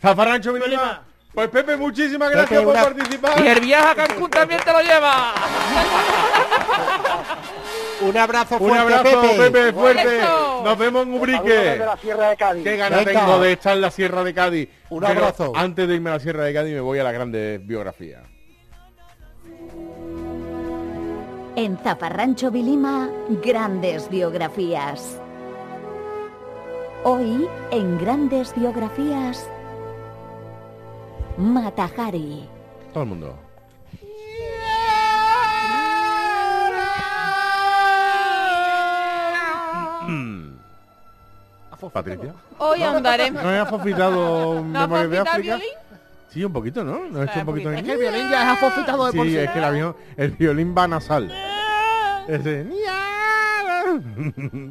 [0.00, 1.02] Zafarrancho Vilima.
[1.34, 3.40] Pues Pepe, muchísimas Pepe, gracias por una- participar.
[3.42, 5.32] Y el viaje a Cancún también te lo lleva.
[8.02, 9.50] Un abrazo Un fuerte, abrazo, Pepe.
[9.50, 10.18] Pepe, fuerte.
[10.18, 10.62] Eso.
[10.64, 11.48] Nos vemos en Ubrique.
[11.52, 12.64] desde la Sierra de Cádiz.
[12.64, 13.20] Qué ganas Venga.
[13.20, 14.68] tengo de estar en la Sierra de Cádiz.
[14.90, 15.52] Un Pero abrazo.
[15.54, 18.22] Antes de irme a la Sierra de Cádiz me voy a la grande biografía.
[21.54, 23.10] En Zafarrancho Vilima,
[23.44, 25.20] grandes biografías.
[27.04, 29.48] Hoy, en grandes biografías,
[31.36, 32.48] Matajari.
[32.92, 33.38] Todo el mundo.
[41.90, 42.32] Patricia.
[42.58, 43.42] Hoy ahondaremos.
[43.42, 45.56] ¿No has afofitado ¿No has Memorias de África?
[45.56, 45.81] violín?
[46.32, 47.08] Sí, un poquito, ¿no?
[47.10, 49.12] ¿No hecho Ah, un poquito un de Es que el violín ya es afofitado de
[49.12, 49.38] por Sí, sí.
[49.38, 51.30] es que el avión, el violín va nasal.
[52.28, 52.66] Ese.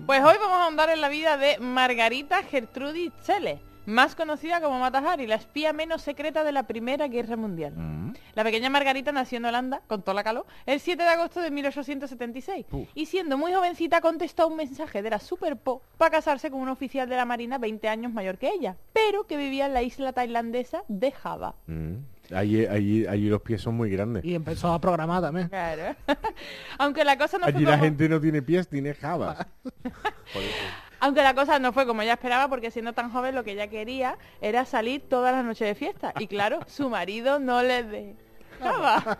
[0.05, 3.62] Pues hoy vamos a ahondar en la vida de Margarita Gertrudis Chele,
[3.92, 7.74] más conocida como Mata Hari, la espía menos secreta de la Primera Guerra Mundial.
[7.76, 8.14] Mm.
[8.34, 11.52] La pequeña Margarita nació en Holanda, con toda la calor, el 7 de agosto de
[11.52, 12.66] 1876.
[12.72, 12.89] Uf.
[12.96, 17.10] Y siendo muy jovencita contestó un mensaje de la Superpo para casarse con un oficial
[17.10, 20.84] de la Marina 20 años mayor que ella, pero que vivía en la isla tailandesa
[20.88, 21.56] de Java.
[21.68, 21.96] Mm.
[22.34, 24.24] Allí, allí, allí los pies son muy grandes.
[24.24, 25.50] Y empezó a programar también.
[25.50, 25.96] Claro.
[26.78, 27.84] Aunque la cosa no Allí fue la como...
[27.84, 29.46] gente no tiene pies, tiene jabas.
[31.02, 33.68] Aunque la cosa no fue como ella esperaba, porque siendo tan joven lo que ella
[33.68, 36.14] quería era salir todas las noches de fiesta.
[36.20, 39.18] Y claro, su marido no le dejaba.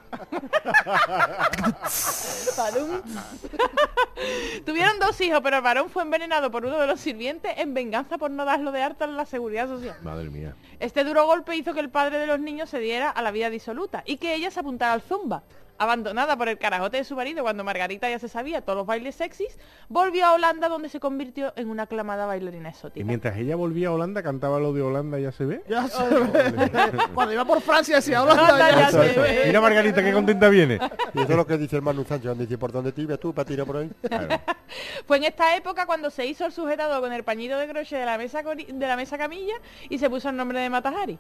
[4.64, 8.20] Tuvieron dos hijos, pero el varón fue envenenado por uno de los sirvientes en venganza
[8.20, 9.98] por no darlo de harta en la seguridad social.
[10.04, 10.54] Madre mía.
[10.80, 13.50] Este duro golpe hizo que el padre de los niños se diera a la vida
[13.50, 15.42] disoluta y que ella se apuntara al zumba.
[15.82, 19.16] Abandonada por el carajote de su marido cuando Margarita ya se sabía todos los bailes
[19.16, 19.58] sexys,
[19.90, 23.04] volvió a Holanda donde se convirtió en una aclamada bailarina Y exótica.
[23.04, 25.64] mientras ella volvía a Holanda, cantaba lo de Holanda, ya se ve.
[25.68, 26.92] Ya se ve.
[27.16, 29.28] Cuando iba por Francia decía Holanda Anda, ya ya se se ve.
[29.40, 29.44] ve.
[29.48, 30.76] Mira Margarita, qué contenta viene.
[31.16, 32.38] Y eso es lo que dice el Manu Sánchez.
[32.38, 33.90] Dice, ¿por dónde te ibas tú para tirar por ahí?
[34.08, 34.28] Claro.
[35.08, 38.06] Fue en esta época cuando se hizo el sujetado con el pañito de crochet de
[38.06, 39.56] la mesa de la mesa camilla
[39.90, 41.18] y se puso el nombre de Matahari.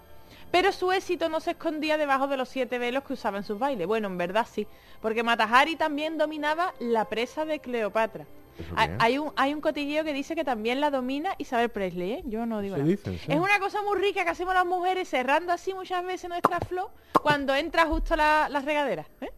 [0.51, 3.57] Pero su éxito no se escondía debajo de los siete velos que usaba en sus
[3.57, 3.87] bailes.
[3.87, 4.67] Bueno, en verdad sí,
[5.01, 8.25] porque Matahari también dominaba la presa de Cleopatra.
[8.59, 12.23] ¿Eso Hay, un, hay un cotilleo que dice que también la domina Isabel Presley, ¿eh?
[12.25, 12.87] Yo no digo nada.
[12.87, 13.31] dicen, sí.
[13.31, 16.89] Es una cosa muy rica que hacemos las mujeres cerrando así muchas veces nuestra flor
[17.23, 19.05] cuando entra justo la, la regadera.
[19.21, 19.31] ¿eh?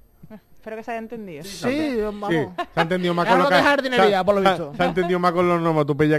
[0.55, 1.43] Espero que se haya entendido.
[1.43, 2.29] Sí, vamos.
[2.31, 2.37] Sí,
[2.73, 3.55] se ha entendido más con lo que...
[3.55, 4.73] de jardinería, se ha- por lo se ha- visto.
[4.75, 5.61] Se ha entendido más con los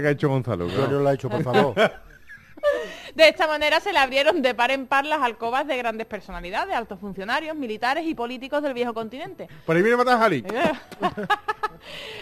[0.01, 0.67] que ha hecho Gonzalo.
[0.67, 1.73] Yo no lo he hecho, por favor.
[3.15, 6.75] De esta manera se le abrieron de par en par las alcobas de grandes personalidades,
[6.75, 9.47] altos funcionarios, militares y políticos del viejo continente.
[9.65, 10.45] Por ahí viene Matas Halik.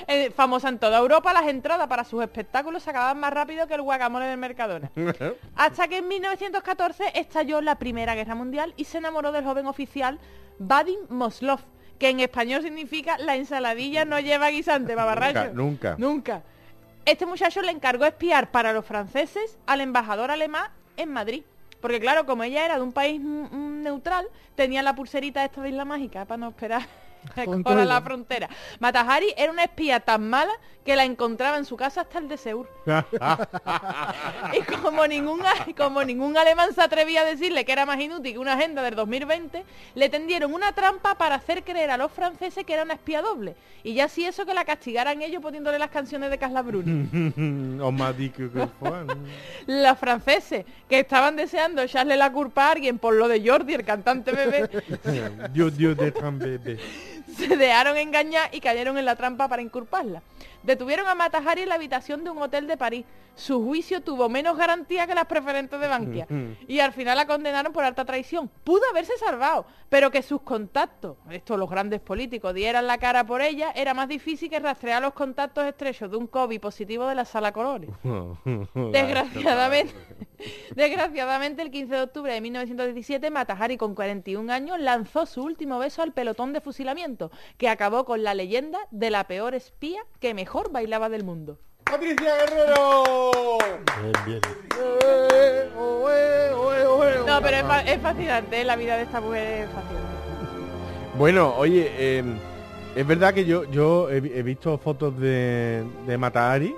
[0.07, 3.75] Eh, famosa en toda Europa, las entradas para sus espectáculos se acababan más rápido que
[3.75, 4.91] el guacamole del Mercadona.
[5.55, 10.19] Hasta que en 1914 estalló la Primera Guerra Mundial y se enamoró del joven oficial
[10.59, 11.61] Vadim Moslov,
[11.97, 15.53] que en español significa la ensaladilla no lleva guisante, babarracho.
[15.53, 15.95] Nunca, nunca.
[15.97, 16.43] Nunca.
[17.05, 21.43] Este muchacho le encargó espiar para los franceses al embajador alemán en Madrid.
[21.81, 24.25] Porque claro, como ella era de un país mm, mm, neutral,
[24.55, 26.87] tenía la pulserita esta de Isla Mágica para no esperar
[27.63, 28.49] Con la frontera.
[28.79, 30.53] Matahari era una espía tan mala
[30.83, 32.67] que la encontraba en su casa hasta el de Seur.
[34.53, 35.41] Y como ningún,
[35.77, 38.95] como ningún alemán se atrevía a decirle que era más inútil que una agenda del
[38.95, 39.63] 2020,
[39.95, 43.55] le tendieron una trampa para hacer creer a los franceses que era una espía doble.
[43.83, 47.09] Y ya así eso que la castigaran ellos poniéndole las canciones de Carla Bruni.
[49.67, 53.83] Los franceses que estaban deseando echarle la culpa a alguien por lo de Jordi, el
[53.83, 54.69] cantante bebé,
[55.51, 56.79] Dios, Dios de tan bebé.
[57.37, 60.21] se dejaron engañar y cayeron en la trampa para inculparla.
[60.63, 63.05] Detuvieron a Matahari en la habitación de un hotel de París.
[63.35, 66.27] Su juicio tuvo menos garantía que las preferentes de Bankia.
[66.67, 68.49] y al final la condenaron por alta traición.
[68.63, 73.41] Pudo haberse salvado, pero que sus contactos, estos los grandes políticos, dieran la cara por
[73.41, 77.25] ella, era más difícil que rastrear los contactos estrechos de un COVID positivo de la
[77.25, 77.89] sala Colores.
[78.91, 79.93] Desgraciadamente,
[80.75, 86.01] desgraciadamente el 15 de octubre de 1917 Matahari con 41 años lanzó su último beso
[86.01, 90.71] al pelotón de fusilamiento, que acabó con la leyenda de la peor espía que mejor
[90.71, 91.59] bailaba del mundo.
[91.93, 93.59] ¡Patricia Guerrero!
[94.01, 94.41] Bien, bien.
[97.27, 98.63] No, pero es, fa- es fascinante, ¿eh?
[98.63, 100.07] la vida de esta mujer es fascinante.
[101.19, 102.23] Bueno, oye, eh,
[102.95, 106.75] es verdad que yo, yo he visto fotos de, de Matahari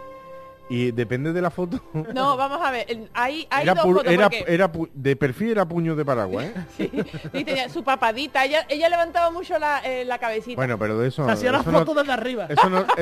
[0.70, 1.80] y depende de la foto.
[2.14, 5.16] No, vamos a ver, hay, hay era, dos pu- fotos era, porque- era pu- de
[5.16, 6.54] perfil era puño de paraguas, ¿eh?
[6.78, 6.92] sí,
[7.34, 10.56] sí, tenía su papadita, ella, ella levantaba mucho la, eh, la cabecita.
[10.56, 11.26] Bueno, pero de eso.
[11.26, 12.48] Se hacía la eso no- desde arriba.
[12.50, 12.80] Eso no,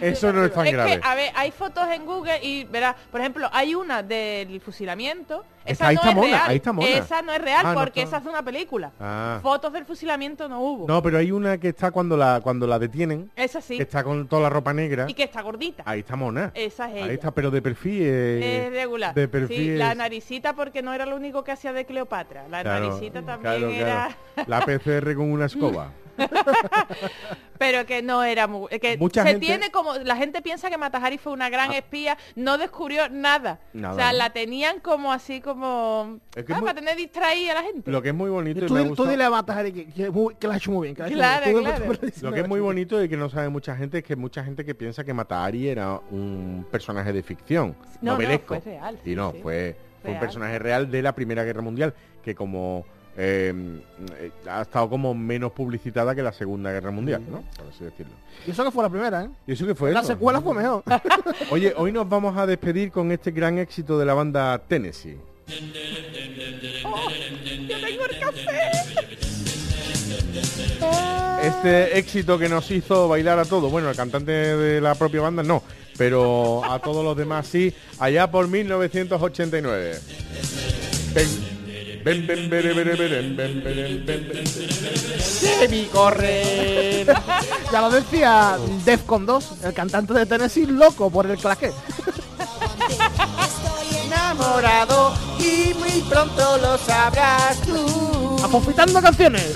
[0.00, 1.00] eso, no es tan es grave.
[1.00, 5.44] que, a ver, hay fotos en Google y verás, por ejemplo, hay una del fusilamiento.
[5.64, 6.42] Esa ahí no está es mona, real.
[6.50, 6.88] ahí está mona.
[6.88, 8.92] Esa no es real Ah, porque esa es una película.
[9.00, 9.38] Ah.
[9.42, 10.86] Fotos del fusilamiento no hubo.
[10.88, 13.76] No, pero hay una que está cuando la cuando la detienen, Esa sí.
[13.76, 15.06] que está con toda la ropa negra.
[15.08, 15.82] Y que está gordita.
[15.86, 16.50] Ahí está mona.
[16.54, 17.04] Esa es ella.
[17.06, 19.14] Ahí está, pero de perfil eh, Es regular.
[19.14, 19.56] De perfil.
[19.56, 22.48] Sí, la es- naricita porque no era lo único que hacía de Cleopatra.
[22.48, 24.16] La claro, naricita también claro, era...
[24.34, 24.48] claro.
[24.48, 25.90] La PCR con una escoba.
[27.58, 28.68] Pero que no era muy...
[28.80, 29.94] que Mucha se gente- tiene como...
[29.96, 32.18] La gente piensa que Matahari fue una gran espía.
[32.34, 33.60] No descubrió nada.
[33.72, 34.18] Nada, o sea, ¿no?
[34.18, 36.18] la tenían como así como...
[36.34, 37.90] Es que ah, es muy- para tener distraída a la gente.
[37.90, 40.34] Lo que es muy bonito y Tú, me gustado- dile a Matahari que, que, muy-
[40.34, 40.96] que la ha hecho muy bien.
[40.96, 42.12] Que la ha hecho Claro, muy bien.
[42.22, 44.64] Lo que es muy bonito y que no sabe mucha gente es que mucha gente
[44.64, 48.60] que piensa que Matahari era un personaje de ficción, No, no, novelesco.
[48.60, 49.38] fue real, y sí, no, sí.
[49.40, 51.94] fue, fue un personaje real de la Primera Guerra Mundial
[52.24, 52.84] que como
[53.16, 53.52] eh,
[54.18, 57.42] eh, ha estado como menos publicitada que la Segunda Guerra Mundial, ¿no?
[57.56, 58.12] Por así decirlo.
[58.46, 59.28] Y eso que fue la primera, ¿eh?
[59.46, 59.92] ¿Y eso qué fue?
[59.92, 60.08] La eso?
[60.08, 60.82] secuela fue mejor.
[61.50, 65.18] Oye, hoy nos vamos a despedir con este gran éxito de la banda Tennessee.
[65.46, 65.56] ¡Yo
[67.80, 68.60] tengo el café!
[71.42, 75.42] Este éxito que nos hizo bailar a todos, bueno, el cantante de la propia banda
[75.42, 75.62] no,
[75.98, 79.98] pero a todos los demás sí, allá por 1989.
[81.14, 81.28] Ven,
[85.60, 87.06] Debí correr.
[87.72, 91.72] ya lo decía Defcon 2, el cantante de Tennessee loco por el claqué.
[94.04, 98.36] Enamorado y muy pronto lo sabrás tú.
[98.44, 99.54] Aconfitando canciones.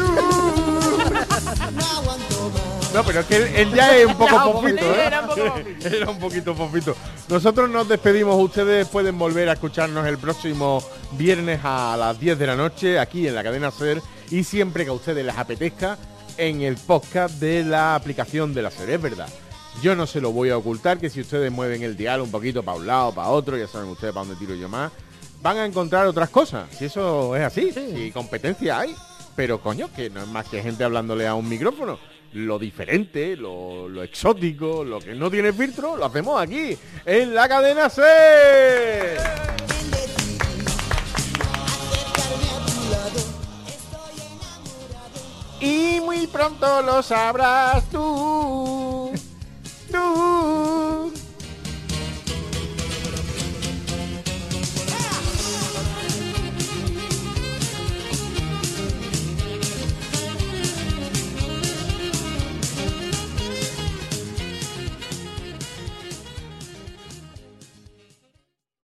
[2.96, 5.04] No, pero es que él, él ya es un poco fofito, sí, ¿eh?
[5.06, 5.86] era un poco fofito.
[5.86, 6.18] Era un
[6.56, 6.96] poquito.
[7.28, 10.82] Nosotros nos despedimos, ustedes pueden volver a escucharnos el próximo
[11.12, 14.90] viernes a las 10 de la noche aquí en la cadena SER y siempre que
[14.90, 15.98] a ustedes les apetezca
[16.38, 19.28] en el podcast de la aplicación de la SER, es verdad.
[19.82, 22.62] Yo no se lo voy a ocultar que si ustedes mueven el dial un poquito
[22.62, 24.90] para un lado, para otro, ya saben ustedes para dónde tiro yo más,
[25.42, 26.66] van a encontrar otras cosas.
[26.74, 28.96] Si eso es así, si competencia hay,
[29.34, 34.02] pero coño, que no es más que gente hablándole a un micrófono lo diferente, lo,
[34.02, 36.76] exótico, lo que no tiene filtro, lo hacemos aquí,
[37.06, 38.02] en la cadena C.
[45.60, 49.10] Y muy pronto lo sabrás tú.
[49.90, 51.05] Tú.